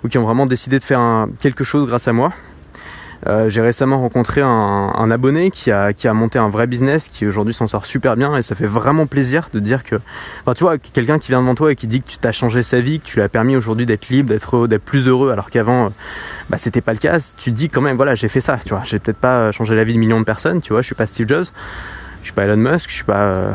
ou 0.05 0.09
qui 0.09 0.19
ont 0.19 0.25
vraiment 0.25 0.47
décidé 0.47 0.79
de 0.79 0.85
faire 0.85 1.27
quelque 1.41 1.65
chose 1.65 1.87
grâce 1.87 2.09
à 2.09 2.13
moi. 2.13 2.33
Euh, 3.29 3.49
j'ai 3.49 3.61
récemment 3.61 4.01
rencontré 4.01 4.41
un, 4.43 5.11
abonné 5.11 5.53
qui 5.53 5.71
a, 5.71 5.93
monté 6.13 6.39
un 6.39 6.49
vrai 6.49 6.67
business, 6.67 7.09
qui 7.09 7.25
aujourd'hui 7.27 7.55
s'en 7.55 7.69
sort 7.69 7.87
super 7.87 8.17
bien 8.17 8.37
et 8.37 8.43
ça 8.43 8.57
fait 8.57 8.67
vraiment 8.67 9.07
plaisir 9.07 9.49
de 9.53 9.61
dire 9.61 9.85
que, 9.85 9.97
enfin 10.41 10.55
tu 10.55 10.65
vois, 10.65 10.79
quelqu'un 10.79 11.21
qui 11.21 11.29
vient 11.29 11.41
devant 11.41 11.55
toi 11.55 11.71
et 11.71 11.77
qui 11.77 11.87
dit 11.87 12.03
que 12.03 12.09
tu 12.09 12.19
t'as 12.19 12.33
changé 12.33 12.63
sa 12.63 12.81
vie, 12.81 12.99
que 12.99 13.05
tu 13.05 13.23
as 13.23 13.29
permis 13.29 13.55
aujourd'hui 13.55 13.87
d'être 13.87 14.09
libre, 14.09 14.29
d'être 14.31 14.67
d'être 14.67 14.83
plus 14.83 15.07
heureux, 15.07 15.31
alors 15.31 15.51
qu'avant, 15.51 15.87
euh, 15.87 15.89
bah 16.51 16.59
c'était 16.59 16.81
pas 16.81 16.93
le 16.93 16.99
cas. 16.99 17.19
Tu 17.37 17.53
te 17.53 17.57
dis 17.57 17.69
quand 17.69 17.81
même, 17.81 17.97
voilà, 17.97 18.17
j'ai 18.17 18.29
fait 18.29 18.41
ça, 18.41 18.59
tu 18.65 18.71
vois, 18.71 18.83
j'ai 18.85 18.99
peut-être 18.99 19.19
pas 19.19 19.53
changé 19.53 19.77
la 19.77 19.85
vie 19.85 19.95
de 19.95 19.99
millions 19.99 20.19
de 20.19 20.25
personnes, 20.25 20.61
tu 20.61 20.73
vois, 20.73 20.83
je 20.83 20.87
suis 20.87 20.97
pas 20.97 21.07
Steve 21.07 21.29
Jobs, 21.29 21.47
je 22.23 22.27
suis 22.27 22.35
pas 22.35 22.45
Elon 22.45 22.57
Musk, 22.57 22.91
je 22.91 22.95
suis 22.95 23.05
pas, 23.05 23.21
euh, 23.21 23.53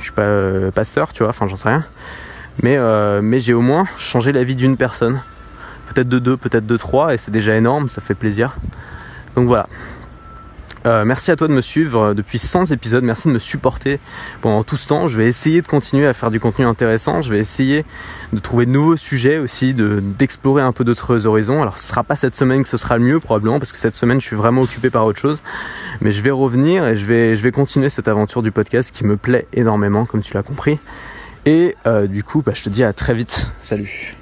je 0.00 0.04
suis 0.04 0.12
pas 0.12 0.70
pasteur, 0.74 1.12
tu 1.12 1.22
vois, 1.22 1.30
enfin 1.30 1.46
j'en 1.48 1.56
sais 1.56 1.68
rien. 1.68 1.84
Mais, 2.62 2.76
euh, 2.76 3.20
mais 3.22 3.40
j'ai 3.40 3.54
au 3.54 3.60
moins 3.60 3.86
changé 3.98 4.32
la 4.32 4.42
vie 4.42 4.56
d'une 4.56 4.76
personne. 4.76 5.22
Peut-être 5.88 6.08
de 6.08 6.18
deux, 6.18 6.36
peut-être 6.36 6.66
de 6.66 6.76
trois, 6.76 7.14
et 7.14 7.16
c'est 7.16 7.30
déjà 7.30 7.56
énorme, 7.56 7.88
ça 7.88 8.00
fait 8.00 8.14
plaisir. 8.14 8.56
Donc 9.34 9.46
voilà. 9.46 9.68
Euh, 10.86 11.04
merci 11.04 11.30
à 11.30 11.36
toi 11.36 11.46
de 11.46 11.52
me 11.52 11.60
suivre 11.60 12.06
euh, 12.06 12.14
depuis 12.14 12.38
100 12.38 12.70
épisodes, 12.70 13.04
merci 13.04 13.28
de 13.28 13.34
me 13.34 13.38
supporter 13.38 14.00
pendant 14.40 14.62
tout 14.64 14.78
ce 14.78 14.88
temps. 14.88 15.08
Je 15.08 15.18
vais 15.18 15.26
essayer 15.26 15.60
de 15.60 15.66
continuer 15.66 16.06
à 16.06 16.14
faire 16.14 16.30
du 16.30 16.40
contenu 16.40 16.64
intéressant, 16.64 17.20
je 17.20 17.30
vais 17.30 17.38
essayer 17.38 17.84
de 18.32 18.38
trouver 18.38 18.64
de 18.64 18.70
nouveaux 18.70 18.96
sujets 18.96 19.38
aussi, 19.38 19.74
d'explorer 19.74 20.62
un 20.62 20.72
peu 20.72 20.84
d'autres 20.84 21.26
horizons. 21.26 21.60
Alors 21.60 21.78
ce 21.78 21.86
sera 21.86 22.02
pas 22.02 22.16
cette 22.16 22.34
semaine 22.34 22.62
que 22.62 22.68
ce 22.68 22.78
sera 22.78 22.96
le 22.96 23.04
mieux 23.04 23.20
probablement 23.20 23.58
parce 23.58 23.72
que 23.72 23.78
cette 23.78 23.94
semaine 23.94 24.20
je 24.20 24.26
suis 24.26 24.36
vraiment 24.36 24.62
occupé 24.62 24.88
par 24.88 25.04
autre 25.04 25.20
chose, 25.20 25.42
mais 26.00 26.12
je 26.12 26.22
vais 26.22 26.30
revenir 26.30 26.86
et 26.86 26.96
je 26.96 27.04
vais, 27.04 27.52
continuer 27.52 27.90
cette 27.90 28.08
aventure 28.08 28.42
du 28.42 28.52
podcast 28.52 28.94
qui 28.94 29.04
me 29.04 29.16
plaît 29.16 29.46
énormément 29.52 30.06
comme 30.06 30.22
tu 30.22 30.32
l'as 30.34 30.42
compris. 30.42 30.78
Et 31.46 31.74
euh, 31.86 32.06
du 32.06 32.22
coup, 32.22 32.42
bah, 32.42 32.52
je 32.54 32.62
te 32.62 32.68
dis 32.68 32.84
à 32.84 32.92
très 32.92 33.14
vite. 33.14 33.48
Salut. 33.60 34.16